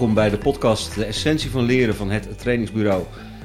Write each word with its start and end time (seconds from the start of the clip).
welkom 0.00 0.18
bij 0.18 0.30
de 0.30 0.38
podcast 0.38 0.94
De 0.94 1.04
Essentie 1.04 1.50
van 1.50 1.62
Leren 1.64 1.94
van 1.94 2.10
het 2.10 2.38
Trainingsbureau. 2.38 3.04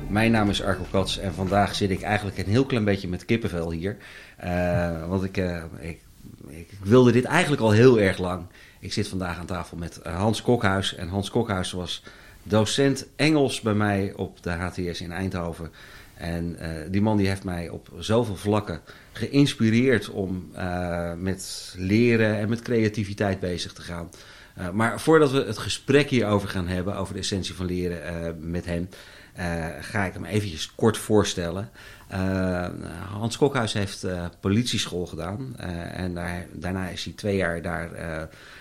Mijn 0.09 0.31
naam 0.31 0.49
is 0.49 0.63
Arco 0.63 0.85
Kats 0.91 1.17
en 1.17 1.33
vandaag 1.33 1.75
zit 1.75 1.89
ik 1.89 2.01
eigenlijk 2.01 2.37
een 2.37 2.45
heel 2.45 2.65
klein 2.65 2.83
beetje 2.83 3.07
met 3.07 3.25
kippenvel 3.25 3.71
hier. 3.71 3.97
Uh, 4.43 5.07
want 5.07 5.23
ik, 5.23 5.37
uh, 5.37 5.63
ik, 5.79 5.99
ik, 6.47 6.69
wilde 6.83 7.11
dit 7.11 7.23
eigenlijk 7.23 7.61
al 7.61 7.71
heel 7.71 7.99
erg 7.99 8.17
lang. 8.17 8.45
Ik 8.79 8.93
zit 8.93 9.07
vandaag 9.07 9.37
aan 9.37 9.45
tafel 9.45 9.77
met 9.77 9.97
eh, 9.97 10.15
Hans 10.15 10.41
Kokhuis. 10.41 10.95
En 10.95 11.07
Hans 11.07 11.29
Kokhuis 11.29 11.71
was 11.71 12.03
docent 12.43 13.05
Engels 13.15 13.61
bij 13.61 13.73
mij 13.73 14.13
op 14.15 14.43
de 14.43 14.51
HTS 14.51 15.01
in 15.01 15.11
Eindhoven. 15.11 15.71
En 16.13 16.57
uh, 16.61 16.67
die 16.89 17.01
man 17.01 17.17
die 17.17 17.27
heeft 17.27 17.43
mij 17.43 17.69
op 17.69 17.89
zoveel 17.99 18.35
vlakken 18.35 18.81
geïnspireerd 19.11 20.09
om 20.09 20.51
met 21.17 21.73
leren 21.77 22.37
en 22.37 22.49
met 22.49 22.61
creativiteit 22.61 23.39
bezig 23.39 23.73
te 23.73 23.81
gaan. 23.81 24.09
Uh, 24.59 24.69
maar 24.69 24.99
voordat 24.99 25.31
we 25.31 25.43
het 25.43 25.57
gesprek 25.57 26.09
hierover 26.09 26.49
gaan 26.49 26.67
hebben, 26.67 26.95
over 26.95 27.13
de 27.13 27.19
essentie 27.19 27.53
van 27.53 27.65
leren 27.65 28.51
met 28.51 28.65
hem, 28.65 28.89
ga 29.79 30.05
ik 30.05 30.13
hem 30.13 30.25
eventjes 30.25 30.75
kort 30.75 30.97
voorstellen. 30.97 31.69
Hans 33.09 33.37
Kokhuis 33.37 33.73
heeft 33.73 34.05
politieschool 34.39 35.05
gedaan 35.05 35.57
en 35.91 36.13
daar, 36.13 36.45
daarna 36.51 36.87
is 36.87 37.03
hij 37.03 37.13
twee 37.13 37.35
jaar 37.35 37.61
daar 37.61 37.89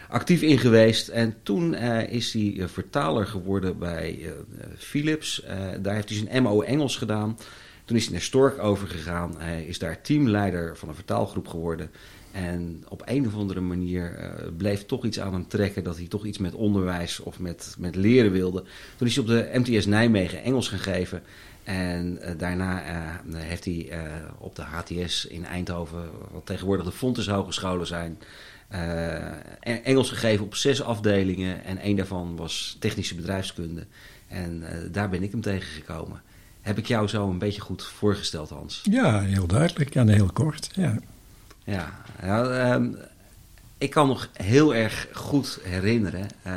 actief 0.08 0.42
in 0.42 0.58
geweest. 0.58 1.08
En 1.08 1.36
toen 1.42 1.74
is 2.08 2.32
hij 2.32 2.62
vertaler 2.66 3.26
geworden 3.26 3.78
bij 3.78 4.32
Philips. 4.76 5.44
daar 5.80 5.94
heeft 5.94 6.08
hij 6.08 6.18
zijn 6.18 6.42
MO 6.42 6.62
Engels 6.62 6.96
gedaan. 6.96 7.36
Toen 7.84 7.96
is 7.96 8.04
hij 8.04 8.12
naar 8.12 8.22
Stork 8.22 8.58
overgegaan. 8.58 9.34
Hij 9.38 9.64
is 9.64 9.78
daar 9.78 10.00
teamleider 10.00 10.76
van 10.76 10.88
een 10.88 10.94
vertaalgroep 10.94 11.48
geworden. 11.48 11.90
En 12.34 12.84
op 12.88 13.02
een 13.04 13.26
of 13.26 13.34
andere 13.34 13.60
manier 13.60 14.18
uh, 14.18 14.48
bleef 14.56 14.86
toch 14.86 15.04
iets 15.04 15.20
aan 15.20 15.32
hem 15.32 15.48
trekken 15.48 15.84
dat 15.84 15.96
hij 15.96 16.06
toch 16.06 16.24
iets 16.24 16.38
met 16.38 16.54
onderwijs 16.54 17.20
of 17.20 17.38
met, 17.38 17.74
met 17.78 17.96
leren 17.96 18.32
wilde. 18.32 18.64
Toen 18.96 19.06
is 19.06 19.16
hij 19.16 19.24
op 19.24 19.30
de 19.30 19.50
MTS 19.52 19.86
Nijmegen 19.86 20.42
Engels 20.42 20.68
gaan 20.68 20.78
geven. 20.78 21.22
En 21.64 22.18
uh, 22.22 22.30
daarna 22.38 22.82
uh, 22.82 23.40
heeft 23.40 23.64
hij 23.64 23.90
op 24.38 24.56
de 24.56 24.62
HTS 24.62 25.26
in 25.26 25.44
Eindhoven, 25.44 26.10
wat 26.32 26.46
tegenwoordig 26.46 26.86
de 26.86 26.92
Fontes 26.92 27.28
Hogescholen 27.28 27.86
zijn, 27.86 28.18
Engels 29.60 30.08
gegeven 30.08 30.44
op 30.44 30.54
zes 30.54 30.82
afdelingen. 30.82 31.64
En 31.64 31.78
één 31.78 31.96
daarvan 31.96 32.36
was 32.36 32.76
technische 32.78 33.14
bedrijfskunde. 33.14 33.86
En 34.26 34.64
daar 34.90 35.08
ben 35.08 35.22
ik 35.22 35.30
hem 35.30 35.40
tegengekomen. 35.40 36.22
Heb 36.60 36.78
ik 36.78 36.86
jou 36.86 37.08
zo 37.08 37.30
een 37.30 37.38
beetje 37.38 37.60
goed 37.60 37.82
voorgesteld, 37.84 38.50
Hans? 38.50 38.80
Ja, 38.90 39.20
heel 39.20 39.46
duidelijk 39.46 39.94
en 39.94 40.08
heel 40.08 40.30
kort. 40.32 40.70
Ja, 40.72 40.98
ja 41.64 42.02
nou, 42.22 42.54
um, 42.54 42.96
ik 43.78 43.90
kan 43.90 44.06
nog 44.06 44.28
heel 44.32 44.74
erg 44.74 45.08
goed 45.12 45.58
herinneren 45.62 46.28
uh, 46.46 46.54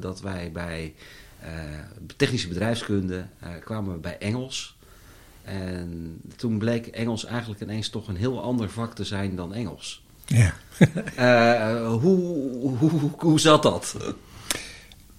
dat 0.00 0.20
wij 0.20 0.50
bij 0.52 0.94
uh, 1.42 1.48
technische 2.16 2.48
bedrijfskunde 2.48 3.24
uh, 3.42 3.48
kwamen 3.64 4.00
bij 4.00 4.18
Engels. 4.18 4.78
En 5.44 6.20
toen 6.36 6.58
bleek 6.58 6.86
Engels 6.86 7.24
eigenlijk 7.24 7.60
ineens 7.60 7.88
toch 7.88 8.08
een 8.08 8.16
heel 8.16 8.42
ander 8.42 8.70
vak 8.70 8.94
te 8.94 9.04
zijn 9.04 9.36
dan 9.36 9.54
Engels. 9.54 10.02
Ja. 10.26 10.54
hoe, 11.86 12.00
hoe, 12.78 12.90
hoe, 12.90 13.10
hoe 13.18 13.40
zat 13.40 13.62
dat? 13.62 13.96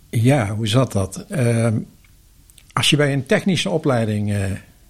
Ja, 0.10 0.56
hoe 0.56 0.68
zat 0.68 0.92
dat? 0.92 1.26
Ehm, 1.30 1.78
als 2.74 2.90
je 2.90 2.96
bij 2.96 3.14
een 3.14 3.26
technische 3.26 3.70
opleiding 3.70 4.30
uh, 4.30 4.46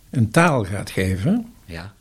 een 0.09 0.30
taal 0.31 0.64
gaat 0.64 0.89
geven, 0.89 1.53
ja. 1.66 1.94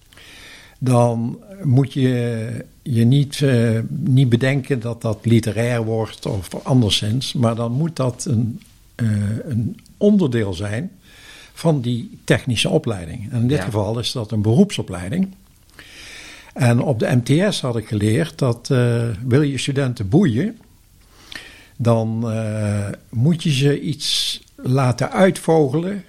Dan 0.83 1.39
moet 1.63 1.93
je 1.93 2.65
je 2.83 3.05
niet, 3.05 3.41
uh, 3.41 3.79
niet 3.89 4.29
bedenken 4.29 4.81
dat 4.81 5.03
dat 5.03 5.19
literair 5.27 5.85
wordt 5.85 6.27
of 6.27 6.55
anderszins, 6.65 7.33
maar 7.33 7.55
dan 7.55 7.73
moet 7.73 7.97
dat 7.97 8.25
een, 8.25 8.61
uh, 8.97 9.09
een 9.45 9.81
onderdeel 9.97 10.55
zijn 10.55 10.91
van 11.53 11.81
die 11.81 12.19
technische 12.25 12.69
opleiding. 12.69 13.31
En 13.31 13.41
in 13.41 13.49
dit 13.49 13.59
ja. 13.59 13.65
geval 13.65 13.99
is 13.99 14.13
dat 14.13 14.33
een 14.33 14.43
beroepsopleiding. 14.43 15.29
En 16.55 16.81
op 16.81 16.99
de 16.99 17.21
MTS 17.23 17.61
had 17.61 17.77
ik 17.77 17.87
geleerd 17.87 18.39
dat 18.39 18.69
wil 19.27 19.43
je 19.43 19.59
studenten 19.59 20.09
boeien, 20.09 20.59
dan 21.77 22.33
moet 23.09 23.43
je 23.43 23.53
ze 23.53 23.81
iets 23.81 24.41
laten 24.57 25.11
uitvogelen 25.11 26.05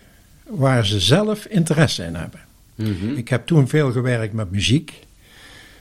waar 0.47 0.85
ze 0.85 1.00
zelf 1.00 1.45
interesse 1.45 2.03
in 2.03 2.16
hebben. 2.16 2.40
Mm 2.81 2.97
-hmm. 3.00 3.16
Ik 3.16 3.30
heb 3.30 3.46
toen 3.46 3.68
veel 3.68 3.92
gewerkt 3.92 4.34
met 4.34 4.52
muziek. 4.52 4.94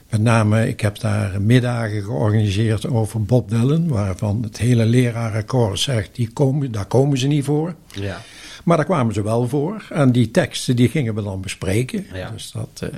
Met 0.09 0.21
name, 0.21 0.67
ik 0.67 0.81
heb 0.81 0.99
daar 0.99 1.41
middagen 1.41 2.03
georganiseerd 2.03 2.87
over 2.87 3.23
Bob 3.23 3.49
Dylan, 3.49 3.87
waarvan 3.87 4.43
het 4.43 4.57
hele 4.57 4.85
lerarenkoor 4.85 5.77
zegt, 5.77 6.15
die 6.15 6.29
komen, 6.33 6.71
daar 6.71 6.85
komen 6.85 7.17
ze 7.17 7.27
niet 7.27 7.45
voor. 7.45 7.75
Ja. 7.87 8.21
Maar 8.63 8.77
daar 8.77 8.85
kwamen 8.85 9.13
ze 9.13 9.23
wel 9.23 9.47
voor. 9.47 9.85
En 9.89 10.11
die 10.11 10.31
teksten 10.31 10.75
die 10.75 10.89
gingen 10.89 11.15
we 11.15 11.23
dan 11.23 11.41
bespreken. 11.41 12.05
Ja. 12.13 12.29
Dus 12.29 12.51
dat, 12.51 12.81
uh, 12.83 12.89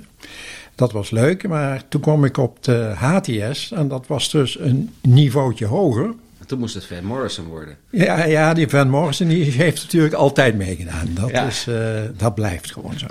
dat 0.75 0.91
was 0.91 1.11
leuk. 1.11 1.47
Maar 1.47 1.83
toen 1.87 2.01
kwam 2.01 2.25
ik 2.25 2.37
op 2.37 2.63
de 2.63 2.91
HTS 2.95 3.71
en 3.71 3.87
dat 3.87 4.07
was 4.07 4.31
dus 4.31 4.59
een 4.59 4.93
niveautje 5.01 5.65
hoger. 5.65 6.13
Toen 6.45 6.59
moest 6.59 6.73
het 6.73 6.85
Van 6.85 7.05
Morrison 7.05 7.45
worden. 7.45 7.77
Ja, 7.89 8.25
ja 8.25 8.53
die 8.53 8.67
Van 8.67 8.89
Morrison 8.89 9.27
die 9.27 9.51
heeft 9.51 9.81
natuurlijk 9.81 10.13
altijd 10.13 10.55
meegedaan. 10.55 11.07
Dat, 11.13 11.29
ja. 11.29 11.45
is, 11.45 11.65
uh, 11.67 12.01
dat 12.17 12.35
blijft 12.35 12.71
gewoon 12.71 12.99
zo. 12.99 13.07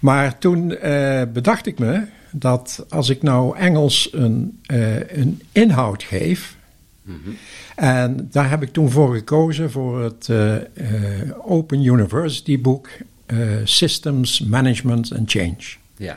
Maar 0.00 0.38
toen 0.38 0.70
uh, 0.70 1.22
bedacht 1.32 1.66
ik 1.66 1.78
me 1.78 2.02
dat 2.30 2.86
als 2.88 3.08
ik 3.08 3.22
nou 3.22 3.56
Engels 3.56 4.08
een, 4.12 4.60
uh, 4.72 5.10
een 5.10 5.42
inhoud 5.52 6.02
geef. 6.02 6.56
Mm 7.02 7.20
-hmm. 7.24 7.36
En 7.76 8.28
daar 8.30 8.50
heb 8.50 8.62
ik 8.62 8.72
toen 8.72 8.90
voor 8.90 9.14
gekozen 9.14 9.70
voor 9.70 10.02
het 10.02 10.30
Open 11.42 11.84
University 11.84 12.60
boek 12.60 12.88
Systems 13.64 14.40
Management 14.40 15.12
and 15.14 15.30
Change. 15.30 15.64
Ja. 15.96 16.16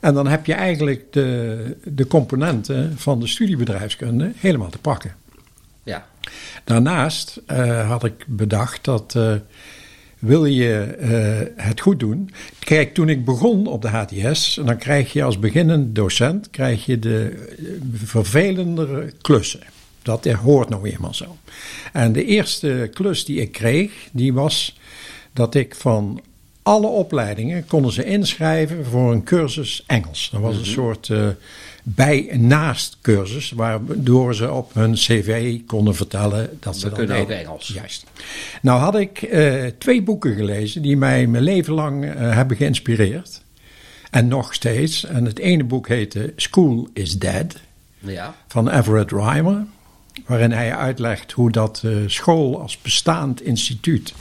En 0.00 0.14
dan 0.14 0.26
heb 0.26 0.46
je 0.46 0.54
eigenlijk 0.54 1.12
de, 1.12 1.76
de 1.84 2.06
componenten 2.06 2.98
van 2.98 3.20
de 3.20 3.26
studiebedrijfskunde 3.26 4.32
helemaal 4.36 4.70
te 4.70 4.78
pakken. 4.78 5.14
Ja. 5.82 6.06
Daarnaast 6.64 7.40
had 7.86 8.04
ik 8.04 8.24
bedacht 8.26 8.84
dat 8.84 9.16
wil 10.22 10.44
je 10.44 10.96
uh, 11.00 11.64
het 11.66 11.80
goed 11.80 12.00
doen. 12.00 12.30
Kijk, 12.58 12.94
toen 12.94 13.08
ik 13.08 13.24
begon 13.24 13.66
op 13.66 13.82
de 13.82 13.88
HTS, 13.88 14.60
dan 14.64 14.76
krijg 14.76 15.12
je 15.12 15.22
als 15.22 15.38
beginnend 15.38 15.94
docent 15.94 16.50
krijg 16.50 16.86
je 16.86 16.98
de 16.98 17.48
vervelendere 17.92 19.12
klussen. 19.20 19.60
Dat 20.02 20.26
hoort 20.26 20.68
nou 20.68 20.90
eenmaal 20.90 21.14
zo. 21.14 21.36
En 21.92 22.12
de 22.12 22.24
eerste 22.24 22.90
klus 22.92 23.24
die 23.24 23.40
ik 23.40 23.52
kreeg, 23.52 23.92
die 24.12 24.32
was 24.32 24.78
dat 25.32 25.54
ik 25.54 25.74
van 25.74 26.20
alle 26.62 26.86
opleidingen 26.86 27.66
konden 27.66 27.92
ze 27.92 28.04
inschrijven 28.04 28.84
voor 28.84 29.12
een 29.12 29.24
cursus 29.24 29.84
Engels. 29.86 30.28
Dat 30.32 30.40
was 30.40 30.50
mm 30.50 30.58
-hmm. 30.58 30.68
een 30.68 30.74
soort 30.74 31.08
uh, 31.08 31.28
bij 31.82 32.28
naast 32.32 32.98
cursus, 33.00 33.50
waardoor 33.50 34.34
ze 34.34 34.52
op 34.52 34.74
hun 34.74 34.92
cv 34.92 35.60
konden 35.66 35.94
vertellen 35.94 36.56
dat 36.60 36.76
ze 36.76 36.88
We 36.88 36.94
kunnen 36.94 37.16
ook 37.16 37.28
Engels. 37.28 37.68
Juist. 37.68 38.04
Nou 38.62 38.80
had 38.80 38.96
ik 38.96 39.22
uh, 39.22 39.64
twee 39.78 40.02
boeken 40.02 40.34
gelezen 40.34 40.82
die 40.82 40.96
mij 40.96 41.26
mijn 41.26 41.44
leven 41.44 41.72
lang 41.72 42.04
uh, 42.04 42.12
hebben 42.14 42.56
geïnspireerd. 42.56 43.42
En 44.10 44.28
nog 44.28 44.54
steeds. 44.54 45.04
En 45.04 45.24
het 45.24 45.38
ene 45.38 45.64
boek 45.64 45.88
heette 45.88 46.32
School 46.36 46.88
is 46.92 47.18
Dead. 47.18 47.56
Ja. 47.98 48.34
Van 48.48 48.70
Everett 48.70 49.12
Reimer. 49.12 49.66
Waarin 50.26 50.52
hij 50.52 50.76
uitlegt 50.76 51.32
hoe 51.32 51.50
dat 51.50 51.82
school 52.06 52.60
als 52.60 52.80
bestaand 52.80 53.42
instituut 53.42 54.14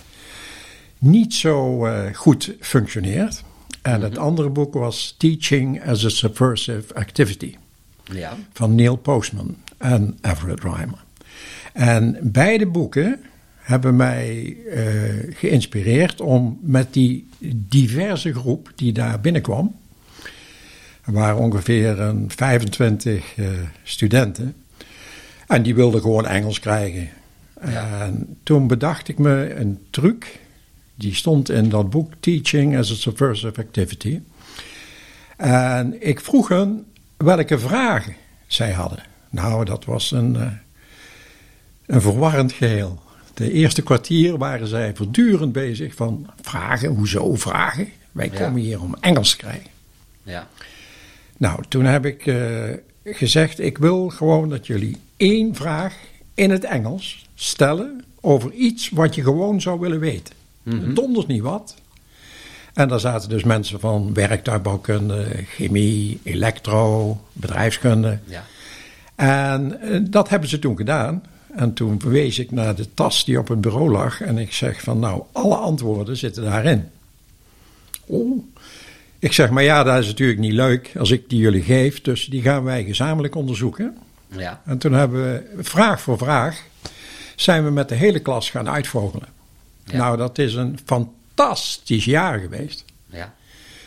niet 1.02 1.34
zo 1.34 1.86
uh, 1.86 2.00
goed 2.14 2.56
functioneert. 2.60 3.44
En 3.82 3.92
mm 3.92 4.02
-hmm. 4.02 4.04
het 4.10 4.18
andere 4.18 4.50
boek 4.50 4.74
was 4.74 5.16
Teaching 5.18 5.86
as 5.86 6.06
a 6.06 6.10
Subversive 6.10 6.94
Activity. 6.94 7.56
Ja. 8.04 8.38
Van 8.54 8.76
Neil 8.76 8.96
Postman 8.96 9.56
en 9.78 10.18
Everett 10.22 10.64
Reimer. 10.64 11.04
En 11.74 12.18
beide 12.22 12.66
boeken 12.66 13.20
hebben 13.56 13.96
mij 13.96 14.58
uh, 14.66 15.36
geïnspireerd 15.36 16.22
om 16.22 16.60
met 16.62 16.94
die 16.94 17.28
diverse 17.54 18.34
groep 18.34 18.72
die 18.76 18.94
daar 18.94 19.22
binnenkwam. 19.22 19.76
Er 21.06 21.14
waren 21.14 21.38
ongeveer 21.38 22.00
een 22.00 22.32
25 22.36 23.38
uh, 23.38 23.48
studenten. 23.84 24.56
En 25.48 25.64
die 25.64 25.76
wilden 25.76 26.02
gewoon 26.02 26.26
Engels 26.26 26.60
krijgen. 26.60 27.10
Ja. 27.66 28.02
En 28.02 28.38
toen 28.44 28.68
bedacht 28.68 29.08
ik 29.08 29.18
me 29.18 29.54
een 29.56 29.80
truc 29.90 30.40
die 31.02 31.16
stond 31.16 31.50
in 31.50 31.70
dat 31.70 31.90
boek 31.90 32.14
Teaching 32.20 32.78
as 32.78 32.92
a 32.92 32.96
Subversive 32.96 33.62
Activity. 33.62 34.20
En 35.38 36.08
ik 36.08 36.20
vroeg 36.20 36.48
hen 36.48 36.86
welke 37.18 37.60
vragen 37.60 38.16
zij 38.48 38.72
hadden. 38.72 39.04
Nou, 39.30 39.66
dat 39.66 39.86
was 39.86 40.12
een, 40.12 40.34
uh, 40.34 40.52
een 41.86 42.02
verwarrend 42.02 42.52
geheel. 42.52 43.00
De 43.34 43.52
eerste 43.52 43.82
kwartier 43.82 44.38
waren 44.38 44.68
zij 44.68 44.96
voortdurend 44.96 45.52
bezig 45.52 45.96
van 45.96 46.30
vragen, 46.42 46.90
hoezo 46.90 47.36
vragen? 47.36 47.90
Wij 48.12 48.30
komen 48.30 48.62
ja. 48.62 48.68
hier 48.68 48.82
om 48.82 48.96
Engels 49.00 49.30
te 49.30 49.38
krijgen. 49.38 49.70
Ja. 50.24 50.48
Nou, 51.38 51.64
toen 51.68 51.86
heb 51.86 52.06
ik 52.06 52.26
uh, 52.26 52.64
gezegd, 53.04 53.60
ik 53.60 53.78
wil 53.78 54.10
gewoon 54.10 54.50
dat 54.50 54.68
jullie 54.68 54.98
één 55.18 55.56
vraag 55.56 55.98
in 56.34 56.50
het 56.50 56.64
Engels 56.64 57.26
stellen 57.36 58.04
over 58.20 58.52
iets 58.52 58.90
wat 58.90 59.16
je 59.16 59.24
gewoon 59.24 59.62
zou 59.62 59.80
willen 59.80 60.00
weten. 60.00 60.40
Mhm. 60.64 60.94
Donders 60.94 61.26
niet 61.26 61.42
wat. 61.42 61.76
En 62.74 62.88
daar 62.88 63.00
zaten 63.00 63.30
dus 63.30 63.44
mensen 63.44 63.80
van 63.80 64.14
werktuigbouwkunde, 64.14 65.26
chemie, 65.48 66.20
elektro, 66.24 67.18
bedrijfskunde. 67.34 68.20
Ja. 68.26 68.44
En 69.16 69.82
eh, 69.82 70.00
dat 70.04 70.30
hebben 70.30 70.50
ze 70.50 70.60
toen 70.60 70.78
gedaan. 70.78 71.24
En 71.56 71.74
toen 71.74 72.00
verwees 72.00 72.40
ik 72.40 72.52
naar 72.52 72.76
de 72.76 72.94
tas 72.94 73.26
die 73.26 73.40
op 73.40 73.48
het 73.48 73.62
bureau 73.62 73.92
lag. 73.92 74.22
En 74.22 74.38
ik 74.38 74.54
zeg 74.54 74.82
van 74.82 75.00
nou, 75.00 75.24
alle 75.32 75.56
antwoorden 75.56 76.18
zitten 76.18 76.44
daarin. 76.44 76.90
Oh. 78.06 78.44
Ik 79.20 79.34
zeg, 79.34 79.50
maar 79.50 79.64
ja, 79.64 79.84
dat 79.84 80.00
is 80.00 80.08
natuurlijk 80.08 80.40
niet 80.40 80.54
leuk 80.54 80.92
als 80.98 81.12
ik 81.12 81.30
die 81.30 81.40
jullie 81.40 81.62
geef. 81.62 82.02
Dus 82.02 82.26
die 82.26 82.42
gaan 82.42 82.64
wij 82.64 82.84
gezamenlijk 82.84 83.36
onderzoeken. 83.36 83.98
Ja. 84.28 84.62
En 84.66 84.78
toen 84.78 84.94
hebben 84.94 85.24
we 85.24 85.64
vraag 85.64 86.02
voor 86.02 86.18
vraag 86.18 86.64
zijn 87.36 87.64
we 87.64 87.70
met 87.72 87.90
de 87.90 87.96
hele 87.96 88.20
klas 88.20 88.50
gaan 88.50 88.70
uitvogelen. 88.70 89.28
Ja. 89.92 89.98
Nou, 89.98 90.18
dat 90.18 90.38
is 90.38 90.54
een 90.54 90.80
fantastisch 90.86 92.06
jaar 92.06 92.40
geweest. 92.40 92.86
Ja. 93.06 93.34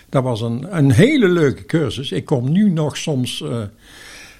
Dat 0.09 0.23
was 0.23 0.41
een, 0.41 0.77
een 0.77 0.91
hele 0.91 1.29
leuke 1.29 1.65
cursus. 1.65 2.13
Ik 2.13 2.25
kom 2.25 2.53
nu 2.53 2.71
nog 2.71 2.97
soms 2.97 3.43
eh, 3.43 3.63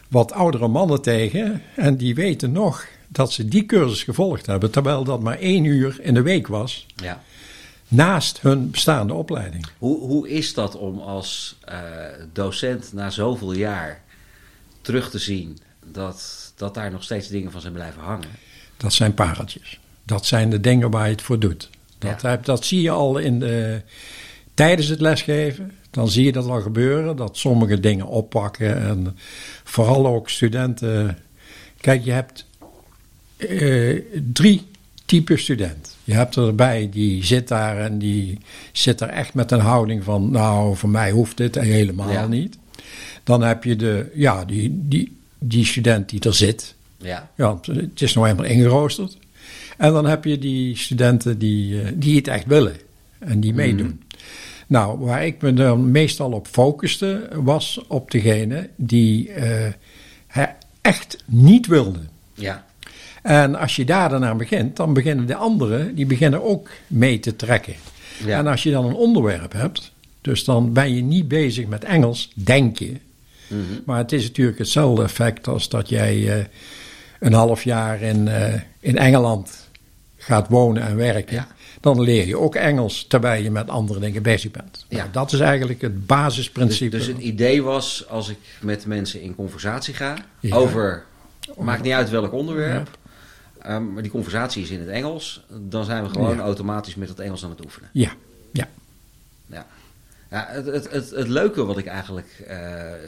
wat 0.09 0.33
oudere 0.33 0.69
mannen 0.69 1.03
tegen. 1.03 1.63
En 1.77 1.97
die 1.97 2.15
weten 2.15 2.53
nog 2.53 2.87
dat 3.09 3.33
ze 3.33 3.49
die 3.49 3.67
cursus 3.67 4.03
gevolgd 4.03 4.47
hebben. 4.47 4.71
Terwijl 4.71 5.05
dat 5.05 5.21
maar 5.21 5.39
één 5.39 5.65
uur 5.65 5.99
in 6.01 6.15
de 6.15 6.23
week 6.23 6.47
was. 6.47 6.87
ja. 6.97 7.23
Naast 7.89 8.41
hun 8.41 8.71
bestaande 8.71 9.15
opleiding. 9.15 9.67
Hoe, 9.79 9.99
hoe 9.99 10.29
is 10.29 10.55
dat 10.55 10.77
om 10.77 10.99
als 10.99 11.57
eh, 11.65 11.79
docent 12.33 12.93
na 12.93 13.11
zoveel 13.11 13.53
jaar 13.53 14.03
terug 14.81 15.11
te 15.11 15.19
zien 15.19 15.59
dat, 15.85 16.53
dat 16.57 16.75
daar 16.75 16.91
nog 16.91 17.03
steeds 17.03 17.29
dingen 17.29 17.51
van 17.51 17.61
zijn 17.61 17.73
blijven 17.73 18.03
hangen? 18.03 18.29
Dat 18.77 18.93
zijn 18.93 19.15
pareltjes. 19.15 19.81
Dat 20.05 20.27
zijn 20.27 20.51
de 20.51 20.61
dingen 20.61 20.91
waar 20.91 21.05
je 21.05 21.11
het 21.13 21.23
voor 21.23 21.39
doet. 21.39 21.71
Dat, 21.99 22.21
Ja. 22.21 22.29
heb- 22.31 22.45
dat 22.45 22.65
zie 22.65 22.81
je 22.83 22.91
al 22.91 23.19
in 23.19 23.39
de, 23.39 23.81
tijdens 24.55 24.89
het 24.89 25.01
lesgeven. 25.01 25.73
Dan 25.91 26.09
zie 26.09 26.25
je 26.25 26.33
dat 26.33 26.49
al 26.49 26.61
gebeuren. 26.61 27.17
Dat 27.17 27.37
sommige 27.37 27.81
dingen 27.81 28.07
oppakken. 28.07 28.83
En 28.83 29.17
vooral 29.65 30.07
ook 30.07 30.31
studenten. 30.31 31.19
Kijk, 31.81 32.05
je 32.05 32.11
hebt 32.13 32.47
eh, 33.37 34.01
drie 34.33 34.63
typen 35.05 35.39
student. 35.39 35.97
Je 36.05 36.13
hebt 36.15 36.37
erbij 36.37 36.89
die 36.93 37.25
zit 37.25 37.49
daar 37.49 37.79
en 37.79 37.99
die 37.99 38.39
zit 38.73 39.01
er 39.01 39.09
echt 39.09 39.35
met 39.35 39.51
een 39.51 39.61
houding 39.61 40.05
van... 40.05 40.31
nou, 40.31 40.77
voor 40.77 40.89
mij 40.89 41.11
hoeft 41.11 41.37
dit 41.37 41.55
helemaal 41.55 42.11
Ja. 42.11 42.27
niet. 42.27 42.59
Dan 43.25 43.43
heb 43.43 43.65
je 43.65 43.77
de, 43.77 44.11
ja, 44.15 44.45
die, 44.45 44.71
die, 44.89 45.17
die 45.39 45.65
student 45.65 46.09
die 46.09 46.21
er 46.21 46.35
zit... 46.35 46.75
Ja. 46.97 47.31
Ja, 47.37 47.59
het 47.73 48.01
is 48.03 48.15
nou 48.15 48.29
eenmaal 48.29 48.45
ingeroosterd. 48.45 49.17
En 49.77 49.93
dan 49.93 50.07
heb 50.07 50.25
je 50.25 50.39
die 50.39 50.77
studenten 50.77 51.39
die, 51.39 51.81
eh, 51.81 51.91
die 51.95 52.17
het 52.17 52.29
echt 52.29 52.47
willen 52.47 52.77
en 53.19 53.41
die 53.41 53.55
meedoen. 53.55 54.03
Nou, 54.67 54.99
waar 54.99 55.27
ik 55.27 55.43
me 55.43 55.53
dan 55.53 55.91
meestal 55.91 56.33
op 56.33 56.47
focuste, 56.47 57.29
was 57.35 57.81
op 57.89 58.11
degene 58.11 58.69
die 58.77 59.31
hè, 60.27 60.45
echt 60.81 61.23
niet 61.25 61.67
wilden. 61.67 62.09
Ja. 62.35 62.65
En 63.23 63.55
als 63.55 63.77
je 63.77 63.85
daar 63.85 64.09
dan 64.09 64.25
aan 64.25 64.37
begint, 64.37 64.77
dan 64.77 64.93
beginnen 64.93 65.27
de 65.27 65.35
anderen, 65.35 65.95
die 65.95 66.07
beginnen 66.07 66.43
ook 66.43 66.71
mee 66.87 67.21
te 67.21 67.37
trekken. 67.37 67.75
Ja. 68.25 68.39
En 68.39 68.47
als 68.47 68.63
je 68.63 68.71
dan 68.71 68.85
een 68.85 68.95
onderwerp 68.95 69.53
hebt, 69.53 69.93
dus 70.21 70.45
dan 70.45 70.73
ben 70.73 70.95
je 70.95 71.03
niet 71.03 71.29
bezig 71.29 71.67
met 71.67 71.85
Engels, 71.85 72.33
denk 72.35 72.79
je. 72.79 72.97
Mhm. 73.47 73.61
Maar 73.85 73.99
het 73.99 74.13
is 74.13 74.23
natuurlijk 74.23 74.59
hetzelfde 74.59 75.03
effect 75.03 75.49
als 75.49 75.69
dat 75.69 75.89
jij 75.89 76.39
eh, 76.39 76.45
een 77.21 77.33
half 77.33 77.65
jaar 77.65 78.03
in, 78.03 78.29
in 78.81 78.99
Engeland 78.99 79.64
gaat 80.25 80.49
wonen 80.49 80.83
en 80.83 80.97
werken. 80.97 81.35
Ja. 81.35 81.47
Dan 81.81 82.01
leer 82.01 82.27
je 82.27 82.39
ook 82.39 82.55
Engels 82.55 83.07
terwijl 83.07 83.43
je 83.43 83.51
met 83.51 83.69
andere 83.71 84.01
dingen 84.01 84.23
bezig 84.23 84.51
bent. 84.51 84.85
Ja. 84.89 84.97
Nou, 84.99 85.11
dat 85.11 85.33
is 85.33 85.41
eigenlijk 85.41 85.81
het 85.81 85.93
Dus, 85.97 86.07
basisprincipe. 86.07 86.97
dus 86.97 87.07
het 87.07 87.19
idee 87.19 87.63
was, 87.63 88.05
als 88.09 88.29
ik 88.29 88.39
met 88.61 88.87
mensen 88.87 89.21
in 89.23 89.35
conversatie 89.35 89.95
ga 89.95 90.17
Ja. 90.41 90.57
over, 90.57 91.05
maakt 91.59 91.83
niet 91.83 91.93
uit 91.93 92.11
welk 92.11 92.33
onderwerp, 92.33 92.99
ehm, 93.61 93.93
maar 93.93 94.03
die 94.03 94.11
conversatie 94.13 94.63
is 94.63 94.71
in 94.71 94.81
het 94.81 94.89
Engels, 94.89 95.45
dan 95.51 95.85
zijn 95.85 96.03
we 96.03 96.09
gewoon 96.09 96.41
automatisch 96.41 96.95
met 96.95 97.09
het 97.09 97.21
Engels 97.21 97.45
aan 97.45 97.51
het 97.51 97.65
oefenen. 97.65 97.89
Ja, 97.93 98.11
ja. 98.53 98.69
Ja. 99.47 99.67
Ja, 100.35 100.47
het, 100.51 100.67
het, 100.67 100.91
het, 100.91 101.11
het 101.11 101.29
leuke 101.29 101.65
wat 101.65 101.79
ik 101.79 101.87
eigenlijk 101.87 102.45
eh, 102.47 102.59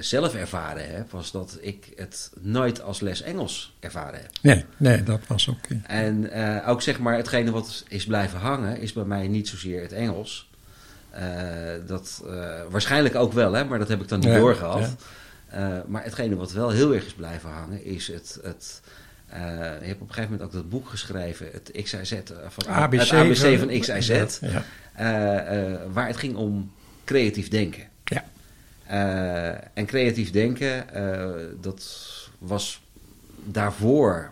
zelf 0.00 0.34
ervaren 0.34 0.94
heb, 0.94 1.10
was 1.10 1.30
dat 1.30 1.58
ik 1.60 1.92
het 1.96 2.30
nooit 2.40 2.82
als 2.82 3.00
les 3.00 3.22
Engels 3.22 3.74
ervaren 3.80 4.20
heb. 4.20 4.30
Nee, 4.42 4.64
nee, 4.76 5.02
dat 5.02 5.20
was 5.26 5.48
ook. 5.50 5.56
eh, 5.68 5.98
En 5.98 6.30
eh, 6.30 6.68
ook 6.68 6.82
zeg 6.82 6.98
maar, 6.98 7.16
hetgene 7.16 7.50
wat 7.50 7.84
is 7.88 8.04
blijven 8.06 8.38
hangen, 8.38 8.80
is 8.80 8.92
bij 8.92 9.04
mij 9.04 9.28
niet 9.28 9.48
zozeer 9.48 9.82
het 9.82 9.92
Engels. 9.92 10.50
Dat 11.86 12.24
waarschijnlijk 12.70 13.14
ook 13.14 13.32
wel, 13.32 13.52
hè, 13.52 13.64
maar 13.64 13.78
dat 13.78 13.88
heb 13.88 14.00
ik 14.00 14.08
dan 14.08 14.18
niet 14.18 14.28
Ja, 14.28 14.38
doorgehad. 14.38 14.94
Eh, 15.48 15.68
maar 15.86 16.04
hetgene 16.04 16.36
wat 16.36 16.52
wel 16.52 16.70
heel 16.70 16.94
erg 16.94 17.06
is 17.06 17.12
blijven 17.12 17.50
hangen, 17.50 17.84
is 17.84 18.08
het. 18.08 18.38
het 18.42 18.80
je 19.80 19.86
hebt 19.86 20.00
op 20.00 20.08
een 20.08 20.14
gegeven 20.14 20.30
moment 20.30 20.42
ook 20.42 20.52
dat 20.52 20.68
boek 20.68 20.88
geschreven, 20.88 21.48
het 21.52 21.70
XIZ 21.82 22.14
van 22.48 22.72
ABC, 22.74 23.00
het 23.00 23.12
ABC 23.12 23.58
van 23.58 23.80
XIZ, 23.80 24.38
waar 25.92 26.06
het 26.06 26.16
ging 26.16 26.36
om 26.36 26.72
creatief 27.06 27.48
denken. 27.48 27.82
ja. 28.04 28.24
Eh, 28.86 29.68
en 29.74 29.86
creatief 29.86 30.30
denken, 30.30 30.94
eh, 30.94 31.44
dat 31.60 31.82
was 32.38 32.82
daarvoor, 33.44 34.30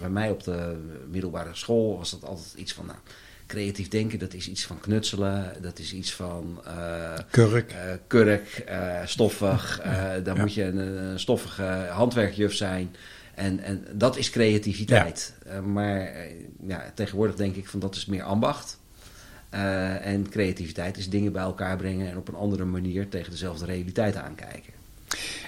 bij 0.00 0.08
mij 0.10 0.30
op 0.30 0.42
de 0.44 0.76
middelbare 1.10 1.54
school, 1.54 1.96
was 1.98 2.10
dat 2.10 2.24
altijd 2.24 2.54
iets 2.56 2.72
van, 2.72 2.86
nou, 2.86 2.98
creatief 3.46 3.88
denken, 3.88 4.18
dat 4.18 4.34
is 4.34 4.48
iets 4.48 4.64
van 4.64 4.80
knutselen, 4.80 5.52
dat 5.62 5.78
is 5.78 5.92
iets 5.92 6.12
van 6.14 6.60
eh, 6.64 7.18
Kurk. 7.30 7.74
kurk, 8.06 8.64
stoffig, 9.04 9.80
daar 10.24 10.34
Ja. 10.36 10.40
moet 10.40 10.54
je 10.54 10.64
een, 10.64 10.76
een 10.78 11.20
stoffige 11.20 11.88
handwerkjuf 11.90 12.54
zijn. 12.54 12.94
En, 13.34 13.60
en 13.60 13.84
dat 13.92 14.16
is 14.16 14.30
creativiteit. 14.30 15.34
Maar 15.64 16.12
ja, 16.66 16.90
tegenwoordig 16.94 17.36
denk 17.36 17.56
ik 17.56 17.68
van 17.68 17.80
dat 17.80 17.94
is 17.94 18.06
meer 18.06 18.22
ambacht. 18.22 18.78
Eh, 19.50 20.06
en 20.06 20.28
creativiteit 20.30 20.96
is 20.98 21.08
dingen 21.08 21.32
bij 21.32 21.42
elkaar 21.42 21.76
brengen 21.76 22.10
en 22.10 22.16
op 22.16 22.28
een 22.28 22.34
andere 22.34 22.64
manier 22.64 23.08
tegen 23.08 23.30
dezelfde 23.30 23.64
realiteit 23.64 24.16
aankijken. 24.16 24.72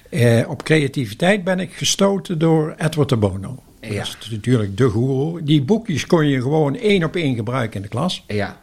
Eh, 0.09 0.49
op 0.49 0.63
creativiteit 0.63 1.45
ben 1.45 1.61
ik 1.61 1.73
gestoten 1.73 2.39
door 2.39 2.75
Edward 2.77 3.09
de 3.09 3.17
Bono. 3.17 3.63
Ja. 3.81 3.89
Dat 3.95 4.17
is 4.21 4.31
natuurlijk 4.31 4.77
de 4.77 4.89
goeroe. 4.89 5.43
Die 5.43 5.63
boekjes 5.63 6.07
kon 6.07 6.27
je 6.29 6.41
gewoon 6.41 6.77
één 6.77 7.05
op 7.05 7.17
één 7.17 7.35
gebruiken 7.35 7.77
in 7.77 7.83
de 7.83 7.89
klas. 7.89 8.25
Ja, 8.27 8.61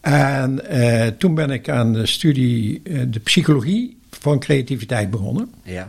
En 0.00 0.68
eh, 0.68 1.06
toen 1.06 1.34
ben 1.34 1.50
ik 1.50 1.68
aan 1.68 1.92
de 1.92 2.06
studie 2.06 2.82
de 3.08 3.20
psychologie 3.22 3.96
van 4.10 4.38
creativiteit 4.38 5.10
begonnen. 5.10 5.52
ja, 5.62 5.88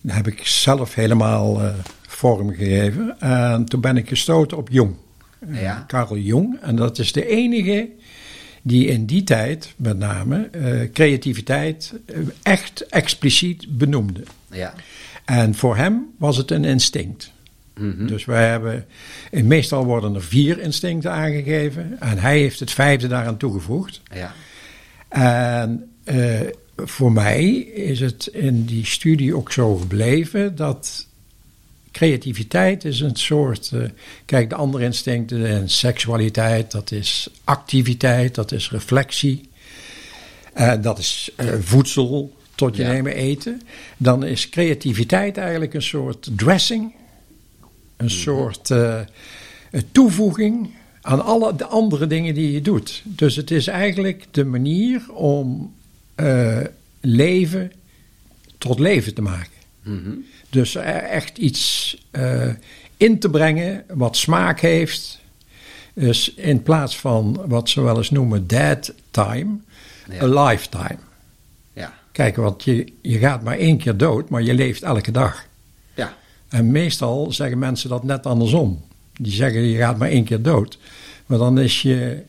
Daar 0.00 0.16
heb 0.16 0.26
ik 0.26 0.46
zelf 0.46 0.94
helemaal 0.94 1.60
vorm 2.06 2.54
gegeven. 2.54 3.20
En 3.20 3.64
toen 3.64 3.80
ben 3.80 3.96
ik 3.96 4.08
gestoten 4.08 4.56
op 4.56 4.68
Jung. 4.70 4.94
Eh, 5.38 5.62
Ja. 5.62 5.84
Carl 5.86 6.16
Jung. 6.18 6.58
En 6.60 6.76
dat 6.76 6.98
is 6.98 7.12
de 7.12 7.26
enige 7.26 7.88
die 8.62 8.86
in 8.86 9.06
die 9.06 9.24
tijd 9.24 9.74
met 9.76 9.98
name 9.98 10.48
eh, 10.52 10.92
creativiteit 10.92 11.94
eh, 12.06 12.18
echt 12.42 12.86
expliciet 12.86 13.66
benoemde. 13.78 14.22
ja. 14.50 14.74
En 15.24 15.54
voor 15.54 15.76
hem 15.76 16.06
was 16.18 16.36
het 16.36 16.50
een 16.50 16.64
instinct. 16.64 17.32
Mhm. 17.74 18.06
Dus 18.06 18.24
wij 18.24 18.48
hebben, 18.48 18.84
en 19.30 19.46
meestal 19.46 19.84
worden 19.84 20.14
er 20.14 20.22
vier 20.22 20.60
instincten 20.60 21.12
aangegeven. 21.12 22.00
En 22.00 22.18
hij 22.18 22.38
heeft 22.38 22.60
het 22.60 22.70
vijfde 22.72 23.06
daaraan 23.08 23.36
toegevoegd. 23.36 24.00
ja. 24.14 24.32
En 25.08 25.90
voor 26.76 27.12
mij 27.12 27.44
is 27.58 28.00
het 28.00 28.26
in 28.26 28.64
die 28.64 28.86
studie 28.86 29.36
ook 29.36 29.52
zo 29.52 29.76
gebleven 29.76 30.56
dat 30.56 31.06
creativiteit 31.96 32.84
is 32.84 33.00
een 33.00 33.16
soort. 33.16 33.70
eh, 33.72 33.80
kijk, 34.24 34.48
de 34.50 34.54
andere 34.54 34.84
instincten, 34.84 35.46
en 35.46 35.68
seksualiteit, 35.70 36.70
dat 36.70 36.90
is 36.90 37.28
activiteit, 37.44 38.34
dat 38.34 38.52
is 38.52 38.70
reflectie, 38.70 39.48
eh, 40.52 40.72
dat 40.80 40.98
is 40.98 41.30
eh, 41.36 41.48
voedsel 41.60 42.36
tot 42.54 42.76
je 42.76 42.82
Ja. 42.82 42.92
nemen 42.92 43.14
eten. 43.14 43.62
Dan 43.96 44.24
is 44.24 44.48
creativiteit 44.48 45.36
eigenlijk 45.36 45.74
een 45.74 45.82
soort 45.82 46.28
dressing, 46.36 46.94
een 47.96 48.10
soort 48.10 48.70
eh, 48.70 49.00
een 49.70 49.84
toevoeging 49.92 50.70
aan 51.00 51.24
alle 51.24 51.56
de 51.56 51.64
andere 51.66 52.06
dingen 52.06 52.34
die 52.34 52.52
je 52.52 52.60
doet. 52.62 53.02
Dus 53.04 53.36
het 53.36 53.50
is 53.50 53.66
eigenlijk 53.66 54.26
de 54.30 54.44
manier 54.44 55.12
om 55.12 55.74
eh, 56.14 56.60
leven 57.00 57.72
tot 58.58 58.78
leven 58.78 59.14
te 59.14 59.22
maken. 59.22 59.54
Dus 60.50 60.74
echt 60.74 61.38
iets 61.38 61.96
eh, 62.10 62.48
in 62.96 63.18
te 63.18 63.30
brengen 63.30 63.84
wat 63.88 64.16
smaak 64.16 64.60
heeft. 64.60 65.20
Dus 65.94 66.34
in 66.34 66.62
plaats 66.62 66.98
van 66.98 67.40
wat 67.46 67.68
ze 67.68 67.80
wel 67.80 67.96
eens 67.96 68.10
noemen 68.10 68.46
dead 68.46 68.92
time, 69.10 69.56
Ja. 70.10 70.22
a 70.22 70.44
lifetime. 70.44 70.98
Ja. 71.72 71.94
Kijk, 72.12 72.36
want 72.36 72.64
je, 72.64 72.92
je 73.02 73.18
gaat 73.18 73.42
maar 73.42 73.58
één 73.58 73.78
keer 73.78 73.96
dood, 73.96 74.28
maar 74.28 74.42
je 74.42 74.54
leeft 74.54 74.82
elke 74.82 75.10
dag. 75.10 75.46
Ja. 75.94 76.16
En 76.48 76.70
meestal 76.70 77.32
zeggen 77.32 77.58
mensen 77.58 77.88
dat 77.88 78.04
net 78.04 78.26
andersom. 78.26 78.84
Die 79.16 79.32
zeggen 79.32 79.62
je 79.62 79.76
gaat 79.76 79.98
maar 79.98 80.08
één 80.08 80.24
keer 80.24 80.42
dood. 80.42 80.78
Maar 81.26 81.38
dan, 81.38 81.58
is 81.58 81.82
je, 81.82 82.22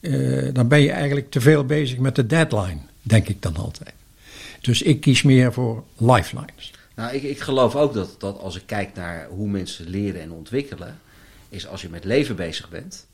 eh, 0.00 0.48
dan 0.52 0.68
ben 0.68 0.80
je 0.80 0.90
eigenlijk 0.90 1.30
te 1.30 1.40
veel 1.40 1.64
bezig 1.64 1.98
met 1.98 2.14
de 2.14 2.26
deadline, 2.26 2.78
denk 3.02 3.28
ik 3.28 3.42
dan 3.42 3.56
altijd. 3.56 3.92
Dus 4.60 4.82
ik 4.82 5.00
kies 5.00 5.22
meer 5.22 5.52
voor 5.52 5.84
lifelines. 5.96 6.71
Nou, 6.94 7.14
ik, 7.14 7.22
ik 7.22 7.40
geloof 7.40 7.76
ook 7.76 7.94
dat, 7.94 8.14
dat 8.18 8.38
als 8.38 8.56
ik 8.56 8.66
kijk 8.66 8.94
naar 8.94 9.26
hoe 9.26 9.48
mensen 9.48 9.88
leren 9.88 10.20
en 10.20 10.32
ontwikkelen, 10.32 11.00
is 11.48 11.66
als 11.66 11.82
je 11.82 11.88
met 11.88 12.04
leven 12.04 12.36
bezig 12.36 12.68
bent, 12.68 13.06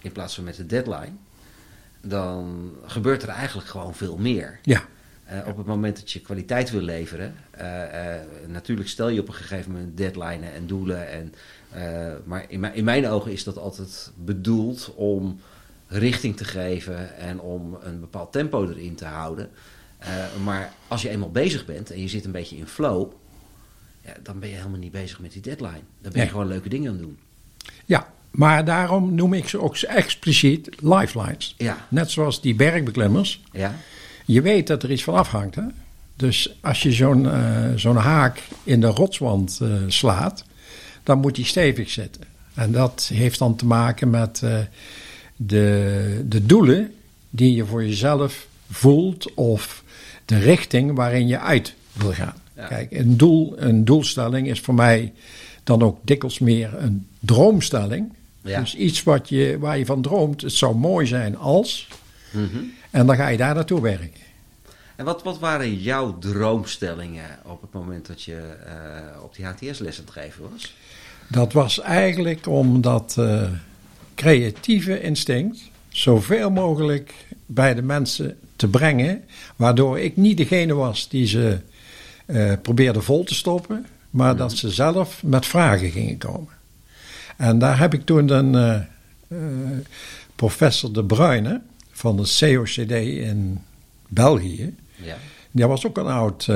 in 0.00 0.12
plaats 0.12 0.34
van 0.34 0.44
met 0.44 0.56
de 0.56 0.66
deadline, 0.66 1.12
dan 2.00 2.72
gebeurt 2.84 3.22
er 3.22 3.28
eigenlijk 3.28 3.68
gewoon 3.68 3.94
veel 3.94 4.16
meer. 4.16 4.58
Ja. 4.62 4.84
Uh, 5.32 5.46
op 5.46 5.56
het 5.56 5.66
moment 5.66 5.96
dat 5.96 6.10
je 6.10 6.20
kwaliteit 6.20 6.70
wil 6.70 6.80
leveren, 6.80 7.34
uh, 7.60 7.62
uh, 7.62 8.14
natuurlijk 8.46 8.88
stel 8.88 9.08
je 9.08 9.20
op 9.20 9.28
een 9.28 9.34
gegeven 9.34 9.72
moment 9.72 9.96
deadlines 9.96 10.52
en 10.52 10.66
doelen. 10.66 11.08
En, 11.08 11.34
maar 12.24 12.44
in, 12.48 12.64
in, 12.64 12.84
mijn 12.84 13.08
ogen 13.08 13.32
is 13.32 13.44
dat 13.44 13.58
altijd 13.58 14.10
bedoeld 14.16 14.92
om 14.94 15.40
richting 15.86 16.36
te 16.36 16.44
geven 16.44 17.16
en 17.16 17.40
om 17.40 17.78
een 17.80 18.00
bepaald 18.00 18.32
tempo 18.32 18.68
erin 18.68 18.94
te 18.94 19.04
houden. 19.04 19.50
maar 20.44 20.72
als 20.88 21.02
je 21.02 21.08
eenmaal 21.08 21.30
bezig 21.30 21.64
bent 21.64 21.90
en 21.90 22.00
je 22.00 22.08
zit 22.08 22.24
een 22.24 22.30
beetje 22.30 22.56
in 22.56 22.66
flow, 22.66 23.12
ja, 24.04 24.12
dan 24.22 24.38
ben 24.38 24.48
je 24.48 24.54
helemaal 24.54 24.78
niet 24.78 24.92
bezig 24.92 25.20
met 25.20 25.32
die 25.32 25.42
deadline. 25.42 25.72
Dan 25.72 25.82
ben 26.00 26.12
je 26.12 26.18
Nee. 26.18 26.28
gewoon 26.28 26.46
leuke 26.48 26.68
dingen 26.68 26.86
aan 26.90 26.96
het 26.96 27.02
doen. 27.02 27.18
Ja, 27.84 28.08
maar 28.30 28.64
daarom 28.64 29.14
noem 29.14 29.32
ik 29.34 29.48
ze 29.48 29.60
ook 29.60 29.76
expliciet 29.76 30.68
lifelines. 30.80 31.54
Ja, 31.58 31.86
Net 31.88 32.10
zoals 32.10 32.40
die 32.40 32.54
bergbeklimmers. 32.54 33.40
ja, 33.52 33.74
Je 34.24 34.42
weet 34.42 34.66
dat 34.66 34.82
er 34.82 34.90
iets 34.92 35.04
van 35.04 35.14
afhangt. 35.14 35.54
Hè? 35.54 35.62
Dus 36.16 36.56
als 36.60 36.82
je 36.82 36.92
zo'n 36.92 37.30
eh, 37.30 37.70
zo'n 37.76 37.96
haak 37.96 38.42
in 38.62 38.80
de 38.80 38.86
rotswand 38.86 39.58
eh, 39.62 39.68
slaat, 39.86 40.44
dan 41.02 41.18
moet 41.18 41.34
die 41.34 41.44
stevig 41.44 41.90
zitten. 41.90 42.22
En 42.54 42.72
dat 42.72 43.10
heeft 43.12 43.38
dan 43.38 43.56
te 43.56 43.66
maken 43.66 44.10
met 44.10 44.42
eh, 44.42 44.58
de, 45.36 46.24
de 46.28 46.46
doelen 46.46 46.94
die 47.30 47.54
je 47.54 47.66
voor 47.66 47.84
jezelf 47.84 48.46
voelt 48.70 49.34
of 49.34 49.82
de 50.24 50.38
richting 50.38 50.94
waarin 50.94 51.26
je 51.26 51.38
uit 51.40 51.74
wil 51.92 52.12
gaan. 52.12 52.36
Ja. 52.68 52.76
Kijk, 52.76 52.92
een, 52.92 53.16
doel, 53.16 53.54
een 53.56 53.84
doelstelling 53.84 54.48
is 54.48 54.60
voor 54.60 54.74
mij 54.74 55.12
dan 55.64 55.82
ook 55.82 55.98
dikwijls 56.02 56.38
meer 56.38 56.74
een 56.78 57.06
droomstelling. 57.20 58.12
Ja. 58.42 58.60
Dus 58.60 58.74
iets 58.74 59.02
wat 59.02 59.28
je, 59.28 59.56
waar 59.58 59.78
je 59.78 59.86
van 59.86 60.02
droomt, 60.02 60.40
het 60.40 60.52
zou 60.52 60.76
mooi 60.76 61.06
zijn 61.06 61.36
als. 61.36 61.88
Mhm. 62.30 62.58
En 62.90 63.06
dan 63.06 63.16
ga 63.16 63.28
je 63.28 63.36
daar 63.36 63.54
naartoe 63.54 63.80
werken. 63.80 64.22
En 64.96 65.04
wat, 65.04 65.22
wat 65.22 65.38
waren 65.38 65.80
jouw 65.80 66.18
droomstellingen 66.18 67.38
op 67.44 67.60
het 67.60 67.72
moment 67.72 68.06
dat 68.06 68.22
je 68.22 68.40
eh, 68.66 69.22
op 69.22 69.36
die 69.36 69.44
HTS-les 69.44 69.98
aan 69.98 70.04
het 70.04 70.14
geven 70.14 70.50
was? 70.52 70.74
Dat 71.28 71.52
was 71.52 71.80
eigenlijk 71.80 72.46
om 72.46 72.80
dat 72.80 73.14
eh, 73.18 73.42
creatieve 74.14 75.00
instinct 75.00 75.70
zoveel 75.88 76.50
mogelijk 76.50 77.14
bij 77.46 77.74
de 77.74 77.82
mensen 77.82 78.38
te 78.56 78.68
brengen. 78.68 79.24
Waardoor 79.56 79.98
ik 79.98 80.16
niet 80.16 80.36
degene 80.36 80.74
was 80.74 81.08
die 81.08 81.26
ze 81.26 81.58
eh, 82.26 82.52
probeerde 82.62 83.02
vol 83.02 83.24
te 83.24 83.34
stoppen. 83.34 83.86
Maar 84.10 84.36
dat 84.36 84.52
ze 84.52 84.70
zelf 84.70 85.22
met 85.22 85.46
vragen 85.46 85.90
gingen 85.90 86.18
komen. 86.18 86.52
En 87.36 87.58
daar 87.58 87.78
heb 87.78 87.94
ik 87.94 88.04
toen 88.04 88.30
een 88.30 88.54
eh, 88.54 88.74
eh, 89.28 89.78
professor 90.36 90.92
De 90.92 91.04
Bruyne 91.04 91.60
van 91.90 92.16
de 92.16 92.36
COCD 92.38 92.90
in 92.90 93.60
België. 94.08 94.74
Ja. 94.96 95.16
Die 95.50 95.66
was 95.66 95.86
ook 95.86 95.98
een 95.98 96.06
oud 96.06 96.48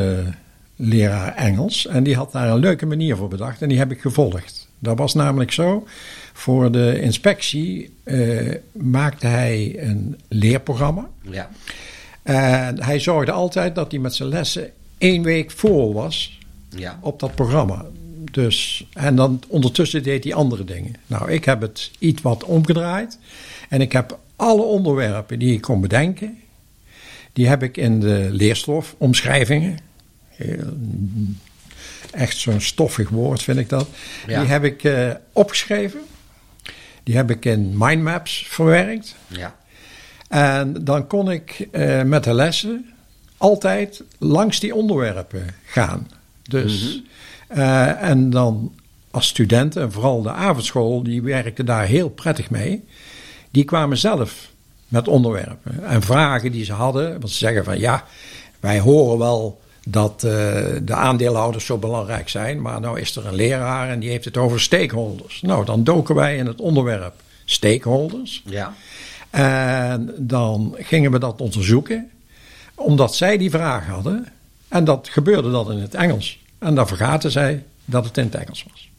leraar 0.77 1.35
Engels. 1.35 1.87
En 1.87 2.03
die 2.03 2.17
had 2.17 2.33
daar 2.33 2.49
een 2.49 2.59
leuke 2.59 2.87
manier 2.87 3.17
voor 3.17 3.29
bedacht. 3.29 3.63
En 3.63 3.69
die 3.69 3.79
heb 3.79 3.91
ik 3.91 4.01
gevolgd. 4.01 4.69
Dat 4.79 4.99
was 4.99 5.15
namelijk 5.15 5.53
zo. 5.53 5.87
Voor 6.33 6.73
de 6.73 7.01
inspectie 7.01 7.95
maakte 8.73 9.27
hij 9.27 9.75
een 9.79 10.19
leerprogramma. 10.29 11.09
Ja. 11.23 11.51
En 12.23 12.83
hij 12.83 13.01
zorgde 13.01 13.33
altijd 13.33 13.75
dat 13.75 13.91
hij 13.91 14.01
met 14.01 14.15
zijn 14.15 14.29
lessen 14.29 14.71
één 14.99 15.23
week 15.23 15.51
voor 15.51 15.93
was 15.93 16.39
Ja. 16.69 16.99
op 17.03 17.21
dat 17.21 17.35
programma. 17.35 17.85
Dus, 18.31 18.87
en 18.93 19.17
dan 19.17 19.43
ondertussen 19.49 20.03
deed 20.03 20.25
hij 20.25 20.35
andere 20.35 20.65
dingen. 20.65 20.95
Nou, 21.07 21.31
ik 21.31 21.45
heb 21.45 21.61
het 21.61 21.91
iets 21.99 22.23
wat 22.23 22.45
omgedraaid. 22.45 23.19
En 23.69 23.81
ik 23.81 23.93
heb 23.93 24.19
alle 24.37 24.63
onderwerpen 24.63 25.39
die 25.39 25.53
ik 25.53 25.61
kon 25.61 25.81
bedenken, 25.81 26.39
die 27.33 27.49
heb 27.49 27.63
ik 27.63 27.77
in 27.77 28.01
de 28.01 28.29
leerstof, 28.31 28.95
omschrijvingen. 28.99 29.79
Echt 32.11 32.37
zo'n 32.37 32.61
stoffig 32.61 33.09
woord 33.09 33.43
vind 33.43 33.59
ik 33.59 33.69
dat. 33.69 33.89
Ja. 34.27 34.41
Die 34.41 34.49
heb 34.51 34.65
ik 34.65 34.85
eh, 34.85 35.11
opgeschreven. 35.33 36.01
Die 37.03 37.17
heb 37.17 37.31
ik 37.31 37.45
in 37.45 37.75
mindmaps 37.79 38.45
verwerkt. 38.49 39.15
Ja. 39.27 39.57
En 40.29 40.85
dan 40.85 41.07
kon 41.07 41.31
ik 41.31 41.69
eh, 41.71 42.03
met 42.03 42.25
de 42.25 42.35
lessen 42.35 42.93
altijd 43.39 44.03
langs 44.19 44.61
die 44.61 44.75
onderwerpen 44.75 45.47
gaan. 45.65 46.09
Dus, 46.43 47.03
eh, 47.49 48.03
en 48.03 48.31
dan 48.31 48.73
als 49.11 49.27
studenten, 49.27 49.83
en 49.83 49.93
vooral 49.93 50.23
de 50.23 50.33
avondschool, 50.33 51.03
die 51.03 51.23
werkte 51.23 51.65
daar 51.65 51.87
heel 51.87 52.09
prettig 52.09 52.51
mee. 52.51 52.85
Die 53.51 53.65
kwamen 53.65 53.99
zelf 53.99 54.51
met 54.89 55.09
onderwerpen 55.09 55.85
en 55.85 56.03
vragen 56.03 56.53
die 56.53 56.65
ze 56.65 56.73
hadden. 56.73 57.11
Want 57.11 57.31
ze 57.31 57.39
zeggen 57.39 57.65
van 57.65 57.79
ja, 57.79 58.05
wij 58.61 58.81
horen 58.81 59.19
wel 59.19 59.61
dat 59.87 60.25
eh, 60.25 60.31
de 60.83 60.95
aandeelhouders 60.95 61.65
zo 61.65 61.79
belangrijk 61.79 62.29
zijn. 62.29 62.61
Maar 62.61 62.81
nou 62.81 63.01
is 63.01 63.17
er 63.17 63.27
een 63.27 63.35
leraar 63.35 63.89
en 63.89 64.01
die 64.01 64.11
heeft 64.11 64.25
het 64.25 64.37
over 64.37 64.61
stakeholders. 64.61 65.43
Nou, 65.43 65.65
dan 65.65 65.85
doken 65.85 66.15
wij 66.15 66.37
in 66.37 66.47
het 66.47 66.61
onderwerp 66.61 67.15
stakeholders. 67.45 68.43
Ja. 68.47 68.75
En 69.31 70.15
dan 70.17 70.75
gingen 70.79 71.11
we 71.11 71.19
dat 71.19 71.41
onderzoeken, 71.41 72.11
omdat 72.79 73.15
zij 73.15 73.39
die 73.39 73.51
vraag 73.51 73.87
hadden. 73.87 74.27
En 74.69 74.85
dat 74.85 75.09
gebeurde 75.09 75.51
dan 75.51 75.73
in 75.73 75.79
het 75.79 75.95
Engels. 75.95 76.45
En 76.59 76.75
dan 76.75 76.89
vergaten 76.89 77.31
zij 77.31 77.65
dat 77.85 78.05
het 78.05 78.17
in 78.17 78.25
het 78.25 78.35
Engels 78.35 78.67
was. 78.71 78.91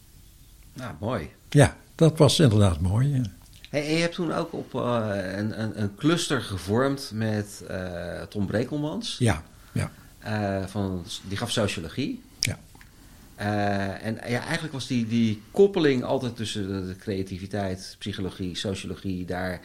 Nou, 0.73 0.93
mooi. 0.99 1.29
Ja, 1.49 1.75
dat 1.95 2.17
was 2.17 2.39
inderdaad 2.39 2.79
mooi. 2.79 3.13
ja. 3.13 3.21
Hey, 3.69 3.87
en 3.87 3.93
je 3.93 4.01
hebt 4.01 4.13
toen 4.13 4.31
ook 4.33 4.53
op 4.53 4.75
eh, 4.75 5.07
een, 5.37 5.61
een, 5.61 5.81
een 5.81 5.95
cluster 5.95 6.41
gevormd 6.41 7.11
met 7.13 7.63
eh, 7.67 8.21
Tom 8.21 8.45
Brekelmans. 8.45 9.15
Ja, 9.19 9.43
ja, 9.71 9.91
Eh, 10.19 10.65
van, 10.65 11.05
die 11.27 11.37
gaf 11.37 11.51
sociologie. 11.51 12.21
ja. 12.39 12.57
En 14.01 14.13
ja, 14.27 14.43
eigenlijk 14.43 14.73
was 14.73 14.87
die, 14.87 15.07
die 15.07 15.41
koppeling 15.51 16.03
altijd 16.03 16.35
tussen 16.35 16.87
de, 16.87 16.95
creativiteit, 16.95 17.95
psychologie, 17.99 18.55
sociologie, 18.55 19.25
daar, 19.25 19.61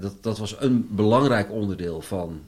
dat, 0.00 0.22
dat 0.22 0.38
was 0.38 0.56
een 0.60 0.88
belangrijk 0.90 1.50
onderdeel 1.50 2.00
van 2.00 2.40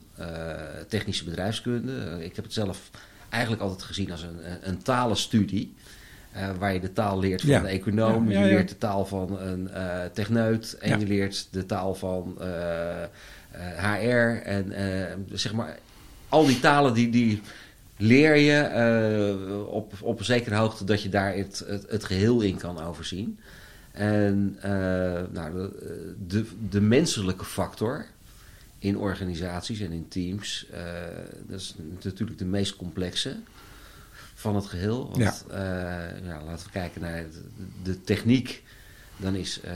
technische 0.88 1.24
bedrijfskunde. 1.24 1.92
Eh, 2.18 2.24
ik 2.24 2.36
heb 2.36 2.44
het 2.44 2.52
zelf 2.54 2.90
eigenlijk 3.28 3.62
altijd 3.62 3.82
gezien 3.82 4.10
als 4.10 4.22
een, 4.22 4.50
een, 4.50 4.58
een 4.68 4.82
talenstudie. 4.82 5.74
eh, 6.32 6.48
waar 6.58 6.72
je 6.74 6.80
de 6.80 6.92
taal 6.92 7.18
leert 7.18 7.40
van 7.40 7.50
Ja. 7.50 7.58
een 7.58 7.66
econoom, 7.66 8.30
Ja, 8.30 8.38
ja, 8.38 8.46
je 8.46 8.52
leert 8.54 8.68
de 8.68 8.78
taal 8.78 9.06
van 9.06 9.38
een 9.40 9.70
eh 9.70 10.04
techneut 10.12 10.76
en 10.80 10.98
je 11.00 11.06
leert 11.06 11.48
de 11.50 11.66
taal 11.66 11.94
van 11.94 12.36
eh, 12.40 13.02
eh, 13.02 13.08
HR. 13.78 14.42
En 14.46 14.72
eh, 14.72 15.14
zeg 15.32 15.52
maar, 15.52 15.78
al 16.28 16.46
die 16.46 16.60
talen 16.60 16.94
die, 16.94 17.10
die 17.10 17.40
leer 17.96 18.36
je 18.36 18.58
eh, 18.60 19.66
op, 19.74 19.92
op 20.00 20.18
een 20.18 20.24
zekere 20.24 20.54
hoogte 20.54 20.84
dat 20.84 21.02
je 21.02 21.08
daar 21.08 21.34
het, 21.34 21.64
het, 21.66 21.86
het 21.88 22.04
geheel 22.04 22.40
in 22.40 22.56
kan 22.56 22.82
overzien. 22.84 23.38
En 23.92 24.56
eh, 24.60 24.70
nou, 25.32 25.52
de, 25.54 26.14
de, 26.26 26.44
de 26.68 26.80
menselijke 26.80 27.44
factor 27.44 28.06
in 28.84 28.98
organisaties 28.98 29.80
en 29.80 29.92
in 29.92 30.08
teams, 30.08 30.66
eh, 30.72 30.82
dat 31.46 31.60
is 31.60 31.74
natuurlijk 32.02 32.38
de 32.38 32.44
meest 32.44 32.76
complexe 32.76 33.36
van 34.34 34.54
het 34.54 34.66
geheel. 34.66 35.10
Want 35.10 35.16
Ja. 35.16 35.34
eh, 35.50 36.26
ja, 36.26 36.42
laten 36.44 36.66
we 36.66 36.72
kijken 36.72 37.00
naar 37.00 37.24
de, 37.82 38.00
techniek. 38.00 38.62
Dan 39.16 39.34
is 39.34 39.60
eh, 39.60 39.74